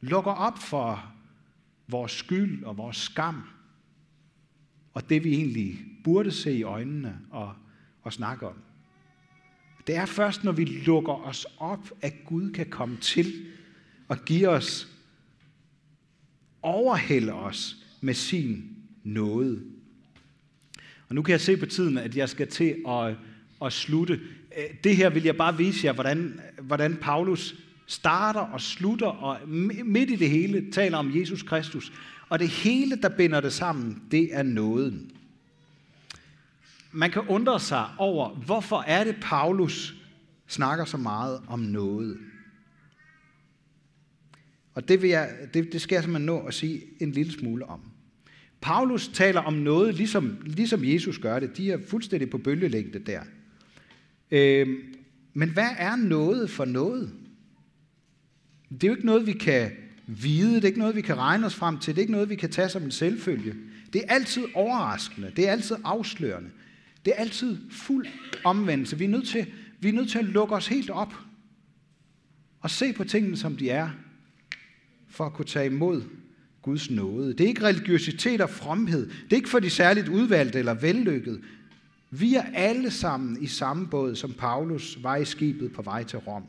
Lukker 0.00 0.32
op 0.32 0.58
for 0.58 1.12
vores 1.88 2.12
skyld 2.12 2.64
og 2.64 2.76
vores 2.76 2.96
skam. 2.96 3.42
Og 4.94 5.08
det 5.08 5.24
vi 5.24 5.34
egentlig 5.34 5.87
burde 6.08 6.32
se 6.32 6.52
i 6.52 6.62
øjnene 6.62 7.18
og, 7.30 7.52
og 8.02 8.12
snakke 8.12 8.46
om. 8.46 8.54
Det 9.86 9.96
er 9.96 10.06
først, 10.06 10.44
når 10.44 10.52
vi 10.52 10.64
lukker 10.64 11.12
os 11.12 11.46
op, 11.58 11.90
at 12.02 12.14
Gud 12.26 12.50
kan 12.50 12.66
komme 12.66 12.96
til 12.96 13.46
og 14.08 14.24
give 14.24 14.48
os, 14.48 14.88
overhælde 16.62 17.32
os 17.32 17.76
med 18.00 18.14
sin 18.14 18.76
nåde. 19.04 19.62
Og 21.08 21.14
nu 21.14 21.22
kan 21.22 21.32
jeg 21.32 21.40
se 21.40 21.56
på 21.56 21.66
tiden, 21.66 21.98
at 21.98 22.16
jeg 22.16 22.28
skal 22.28 22.48
til 22.48 22.76
at, 22.88 23.14
at 23.64 23.72
slutte. 23.72 24.20
Øh, 24.58 24.64
det 24.84 24.96
her 24.96 25.10
vil 25.10 25.24
jeg 25.24 25.36
bare 25.36 25.56
vise 25.56 25.86
jer, 25.86 25.92
hvordan, 25.92 26.40
hvordan 26.62 26.96
Paulus 27.00 27.54
starter 27.86 28.40
og 28.40 28.60
slutter, 28.60 29.06
og 29.06 29.48
midt 29.84 30.10
i 30.10 30.16
det 30.16 30.30
hele 30.30 30.70
taler 30.72 30.98
om 30.98 31.16
Jesus 31.20 31.42
Kristus. 31.42 31.92
Og 32.28 32.38
det 32.38 32.48
hele, 32.48 32.96
der 32.96 33.08
binder 33.08 33.40
det 33.40 33.52
sammen, 33.52 34.02
det 34.10 34.28
er 34.34 34.42
nåden. 34.42 35.12
Man 36.92 37.10
kan 37.10 37.22
undre 37.28 37.60
sig 37.60 37.86
over, 37.98 38.34
hvorfor 38.34 38.84
er 38.86 39.04
det, 39.04 39.16
Paulus 39.20 39.94
snakker 40.46 40.84
så 40.84 40.96
meget 40.96 41.40
om 41.46 41.60
noget. 41.60 42.18
Og 44.74 44.88
det, 44.88 45.02
vil 45.02 45.10
jeg, 45.10 45.30
det, 45.54 45.72
det 45.72 45.80
skal 45.80 45.96
jeg 45.96 46.02
simpelthen 46.02 46.26
nå 46.26 46.38
at 46.38 46.54
sige 46.54 46.82
en 47.00 47.12
lille 47.12 47.32
smule 47.32 47.66
om. 47.66 47.80
Paulus 48.60 49.08
taler 49.08 49.40
om 49.40 49.54
noget, 49.54 49.94
ligesom, 49.94 50.36
ligesom 50.44 50.84
Jesus 50.84 51.18
gør 51.18 51.40
det. 51.40 51.56
De 51.56 51.72
er 51.72 51.78
fuldstændig 51.88 52.30
på 52.30 52.38
bølgelængde 52.38 52.98
der. 52.98 53.20
Øh, 54.30 54.78
men 55.34 55.50
hvad 55.50 55.68
er 55.78 55.96
noget 55.96 56.50
for 56.50 56.64
noget? 56.64 57.12
Det 58.70 58.84
er 58.84 58.88
jo 58.88 58.94
ikke 58.94 59.06
noget, 59.06 59.26
vi 59.26 59.32
kan 59.32 59.70
vide. 60.06 60.54
Det 60.54 60.64
er 60.64 60.68
ikke 60.68 60.78
noget, 60.78 60.96
vi 60.96 61.00
kan 61.00 61.18
regne 61.18 61.46
os 61.46 61.54
frem 61.54 61.78
til. 61.78 61.94
Det 61.94 62.00
er 62.00 62.02
ikke 62.02 62.12
noget, 62.12 62.28
vi 62.28 62.36
kan 62.36 62.50
tage 62.50 62.68
som 62.68 62.82
en 62.82 62.90
selvfølge. 62.90 63.54
Det 63.92 64.02
er 64.04 64.14
altid 64.14 64.44
overraskende. 64.54 65.32
Det 65.36 65.48
er 65.48 65.52
altid 65.52 65.76
afslørende. 65.84 66.50
Det 67.04 67.12
er 67.16 67.20
altid 67.20 67.58
fuld 67.70 68.06
omvendelse. 68.44 68.98
Vi 68.98 69.04
er 69.04 69.08
nødt 69.08 69.28
til, 69.28 69.46
vi 69.80 69.88
er 69.88 69.92
nødt 69.92 70.10
til 70.10 70.18
at 70.18 70.24
lukke 70.24 70.54
os 70.54 70.66
helt 70.66 70.90
op 70.90 71.14
og 72.60 72.70
se 72.70 72.92
på 72.92 73.04
tingene, 73.04 73.36
som 73.36 73.56
de 73.56 73.70
er, 73.70 73.90
for 75.08 75.26
at 75.26 75.32
kunne 75.32 75.44
tage 75.44 75.66
imod 75.66 76.02
Guds 76.62 76.90
nåde. 76.90 77.32
Det 77.32 77.40
er 77.40 77.48
ikke 77.48 77.64
religiøsitet 77.64 78.40
og 78.40 78.50
fromhed. 78.50 79.06
Det 79.06 79.32
er 79.32 79.36
ikke 79.36 79.48
for 79.48 79.58
de 79.58 79.70
særligt 79.70 80.08
udvalgte 80.08 80.58
eller 80.58 80.74
vellykket. 80.74 81.40
Vi 82.10 82.34
er 82.34 82.42
alle 82.54 82.90
sammen 82.90 83.42
i 83.42 83.46
samme 83.46 83.86
båd, 83.86 84.14
som 84.14 84.32
Paulus 84.32 84.98
var 85.02 85.16
i 85.16 85.24
skibet 85.24 85.72
på 85.72 85.82
vej 85.82 86.04
til 86.04 86.18
Rom. 86.18 86.44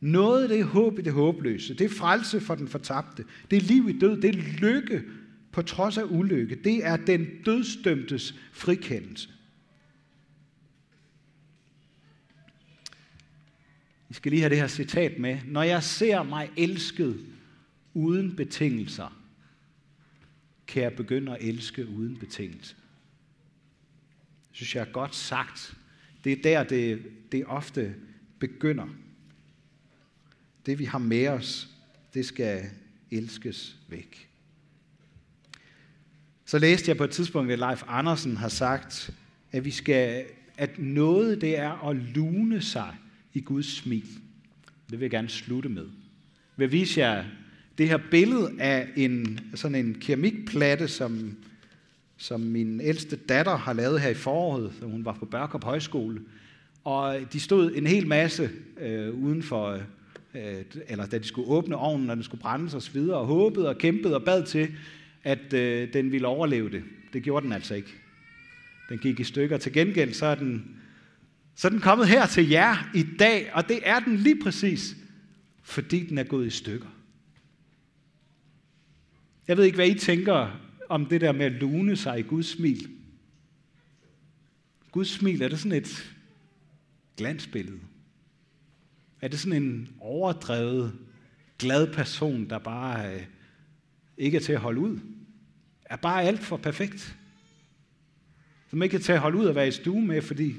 Noget 0.00 0.50
det 0.50 0.60
er 0.60 0.64
håb 0.64 0.98
i 0.98 1.02
det 1.02 1.12
håbløse. 1.12 1.74
Det 1.74 1.84
er 1.84 1.94
frelse 1.94 2.40
for 2.40 2.54
den 2.54 2.68
fortabte. 2.68 3.24
Det 3.50 3.56
er 3.56 3.60
liv 3.60 3.88
i 3.88 3.98
død. 3.98 4.20
Det 4.20 4.36
er 4.36 4.60
lykke 4.60 5.02
på 5.52 5.62
trods 5.62 5.98
af 5.98 6.04
ulykke. 6.10 6.54
Det 6.64 6.86
er 6.86 6.96
den 6.96 7.26
dødsdømtes 7.44 8.34
frikendelse. 8.52 9.28
I 14.10 14.14
skal 14.14 14.30
lige 14.30 14.40
have 14.40 14.50
det 14.50 14.58
her 14.58 14.66
citat 14.66 15.18
med. 15.18 15.38
Når 15.44 15.62
jeg 15.62 15.82
ser 15.82 16.22
mig 16.22 16.50
elsket 16.56 17.26
uden 17.94 18.36
betingelser, 18.36 19.22
kan 20.66 20.82
jeg 20.82 20.92
begynde 20.92 21.32
at 21.32 21.48
elske 21.48 21.88
uden 21.88 22.16
betingelse. 22.16 22.74
Det 24.48 24.56
synes 24.56 24.74
jeg 24.74 24.80
er 24.80 24.92
godt 24.92 25.14
sagt. 25.14 25.74
Det 26.24 26.32
er 26.32 26.42
der, 26.42 26.64
det, 26.64 27.02
det 27.32 27.44
ofte 27.46 27.94
begynder. 28.38 28.86
Det 30.66 30.78
vi 30.78 30.84
har 30.84 30.98
med 30.98 31.28
os, 31.28 31.68
det 32.14 32.26
skal 32.26 32.62
elskes 33.10 33.76
væk. 33.88 34.28
Så 36.44 36.58
læste 36.58 36.88
jeg 36.88 36.96
på 36.96 37.04
et 37.04 37.10
tidspunkt, 37.10 37.52
at 37.52 37.58
Leif 37.58 37.82
Andersen 37.86 38.36
har 38.36 38.48
sagt, 38.48 39.10
at 39.52 39.64
vi 39.64 39.70
skal, 39.70 40.26
at 40.56 40.78
noget 40.78 41.40
det 41.40 41.58
er 41.58 41.88
at 41.88 41.96
lune 41.96 42.62
sig 42.62 42.96
i 43.36 43.40
Guds 43.40 43.76
smil. 43.76 44.06
Det 44.90 45.00
vil 45.00 45.00
jeg 45.00 45.10
gerne 45.10 45.28
slutte 45.28 45.68
med. 45.68 45.82
Jeg 45.82 45.90
vil 46.56 46.72
vise 46.72 47.00
jer 47.00 47.24
det 47.78 47.88
her 47.88 47.98
billede 48.10 48.50
af 48.58 48.88
en, 48.96 49.40
sådan 49.54 49.86
en 49.86 49.94
keramikplatte, 50.00 50.88
som, 50.88 51.36
som 52.16 52.40
min 52.40 52.80
ældste 52.80 53.16
datter 53.16 53.56
har 53.56 53.72
lavet 53.72 54.00
her 54.00 54.08
i 54.08 54.14
foråret, 54.14 54.72
da 54.80 54.86
hun 54.86 55.04
var 55.04 55.12
på 55.12 55.24
Børkop 55.24 55.64
Højskole. 55.64 56.20
Og 56.84 57.18
de 57.32 57.40
stod 57.40 57.72
en 57.74 57.86
hel 57.86 58.06
masse 58.06 58.50
øh, 58.80 59.14
uden 59.14 59.42
for, 59.42 59.80
øh, 60.34 60.64
eller 60.88 61.06
da 61.06 61.18
de 61.18 61.24
skulle 61.24 61.48
åbne 61.48 61.76
ovnen, 61.76 62.06
når 62.06 62.14
den 62.14 62.24
skulle 62.24 62.40
brændes 62.40 62.74
og 62.74 62.82
videre, 62.94 63.18
og 63.18 63.26
håbede 63.26 63.68
og 63.68 63.78
kæmpede 63.78 64.14
og 64.14 64.24
bad 64.24 64.46
til, 64.46 64.68
at 65.24 65.52
øh, 65.52 65.92
den 65.92 66.12
ville 66.12 66.26
overleve 66.26 66.70
det. 66.70 66.82
Det 67.12 67.22
gjorde 67.22 67.44
den 67.44 67.52
altså 67.52 67.74
ikke. 67.74 67.94
Den 68.88 68.98
gik 68.98 69.20
i 69.20 69.24
stykker. 69.24 69.56
Til 69.58 69.72
gengæld 69.72 70.12
så 70.12 70.26
er 70.26 70.34
den 70.34 70.75
så 71.56 71.68
er 71.68 71.70
den 71.70 71.80
kommet 71.80 72.08
her 72.08 72.26
til 72.26 72.48
jer 72.48 72.90
i 72.94 73.06
dag, 73.18 73.50
og 73.54 73.68
det 73.68 73.80
er 73.82 74.00
den 74.00 74.16
lige 74.16 74.40
præcis, 74.42 74.96
fordi 75.62 76.06
den 76.06 76.18
er 76.18 76.24
gået 76.24 76.46
i 76.46 76.50
stykker. 76.50 76.88
Jeg 79.48 79.56
ved 79.56 79.64
ikke, 79.64 79.76
hvad 79.76 79.88
I 79.88 79.98
tænker 79.98 80.60
om 80.88 81.06
det 81.06 81.20
der 81.20 81.32
med 81.32 81.46
at 81.46 81.52
lune 81.52 81.96
sig 81.96 82.18
i 82.18 82.22
Guds 82.22 82.46
smil. 82.46 82.90
Guds 84.92 85.10
smil, 85.10 85.42
er 85.42 85.48
det 85.48 85.58
sådan 85.58 85.78
et 85.78 86.14
glansbillede? 87.16 87.80
Er 89.20 89.28
det 89.28 89.38
sådan 89.38 89.62
en 89.62 89.88
overdrevet, 90.00 90.98
glad 91.58 91.92
person, 91.92 92.50
der 92.50 92.58
bare 92.58 93.14
øh, 93.14 93.22
ikke 94.16 94.36
er 94.36 94.42
til 94.42 94.52
at 94.52 94.60
holde 94.60 94.80
ud? 94.80 94.98
Er 95.84 95.96
bare 95.96 96.22
alt 96.22 96.40
for 96.40 96.56
perfekt? 96.56 97.16
Som 98.70 98.82
ikke 98.82 98.96
er 98.96 99.00
til 99.00 99.12
at 99.12 99.20
holde 99.20 99.38
ud 99.38 99.46
og 99.46 99.54
være 99.54 99.68
i 99.68 99.72
stue 99.72 100.02
med, 100.02 100.22
fordi 100.22 100.54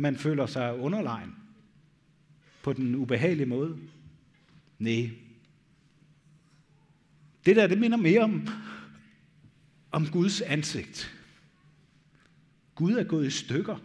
man 0.00 0.16
føler 0.16 0.46
sig 0.46 0.78
underlegen 0.78 1.34
på 2.62 2.72
den 2.72 2.94
ubehagelige 2.94 3.46
måde. 3.46 3.78
Nej. 4.78 5.10
Det 7.46 7.56
der, 7.56 7.66
det 7.66 7.78
minder 7.78 7.96
mere 7.96 8.20
om, 8.20 8.48
om 9.90 10.06
Guds 10.06 10.40
ansigt. 10.40 11.16
Gud 12.74 12.92
er 12.92 13.04
gået 13.04 13.26
i 13.26 13.30
stykker. 13.30 13.76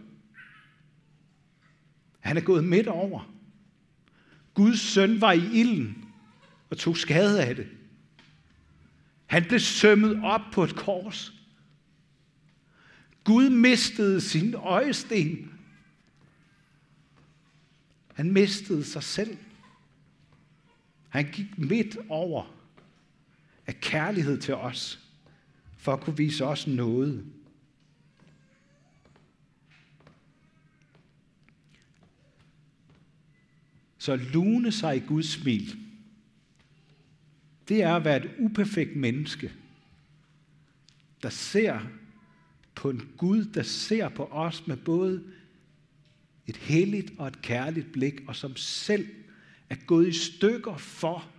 Han 2.19 2.37
er 2.37 2.41
gået 2.41 2.63
midt 2.63 2.87
over. 2.87 3.31
Guds 4.53 4.79
søn 4.79 5.21
var 5.21 5.31
i 5.31 5.59
ilden 5.59 6.05
og 6.69 6.77
tog 6.77 6.97
skade 6.97 7.43
af 7.43 7.55
det. 7.55 7.67
Han 9.25 9.43
blev 9.43 9.59
sømmet 9.59 10.19
op 10.23 10.41
på 10.51 10.63
et 10.63 10.75
kors. 10.75 11.33
Gud 13.23 13.49
mistede 13.49 14.21
sin 14.21 14.53
øjesten. 14.53 15.54
Han 18.15 18.31
mistede 18.31 18.85
sig 18.85 19.03
selv. 19.03 19.37
Han 21.09 21.31
gik 21.31 21.57
midt 21.57 21.97
over 22.09 22.55
af 23.67 23.79
kærlighed 23.79 24.37
til 24.37 24.55
os, 24.55 24.99
for 25.77 25.93
at 25.93 26.01
kunne 26.01 26.17
vise 26.17 26.45
os 26.45 26.67
noget. 26.67 27.25
Så 33.97 34.15
lune 34.15 34.71
sig 34.71 34.97
i 34.97 34.99
Guds 34.99 35.29
smil, 35.29 35.79
det 37.67 37.83
er 37.83 37.95
at 37.95 38.05
være 38.05 38.25
et 38.25 38.31
uperfekt 38.39 38.95
menneske, 38.95 39.53
der 41.23 41.29
ser 41.29 41.79
på 42.75 42.89
en 42.89 43.09
Gud, 43.17 43.45
der 43.45 43.63
ser 43.63 44.09
på 44.09 44.25
os 44.25 44.67
med 44.67 44.77
både 44.77 45.23
et 46.47 46.57
helligt 46.57 47.11
og 47.17 47.27
et 47.27 47.41
kærligt 47.41 47.91
blik, 47.91 48.21
og 48.27 48.35
som 48.35 48.55
selv 48.55 49.07
er 49.69 49.75
gået 49.87 50.07
i 50.07 50.13
stykker 50.13 50.77
for 50.77 51.31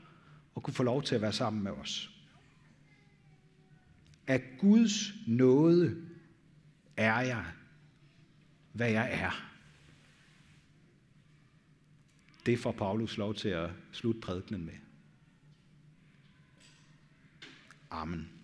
at 0.56 0.62
kunne 0.62 0.74
få 0.74 0.82
lov 0.82 1.02
til 1.02 1.14
at 1.14 1.20
være 1.20 1.32
sammen 1.32 1.62
med 1.62 1.72
os. 1.72 2.10
At 4.26 4.42
Guds 4.58 5.12
nåde 5.26 6.06
er 6.96 7.20
jeg, 7.20 7.44
hvad 8.72 8.90
jeg 8.90 9.08
er. 9.12 9.46
Det 12.46 12.58
får 12.58 12.72
Paulus 12.72 13.16
lov 13.16 13.34
til 13.34 13.48
at 13.48 13.70
slutte 13.92 14.20
prædikenen 14.20 14.64
med. 14.64 14.74
Amen. 17.90 18.35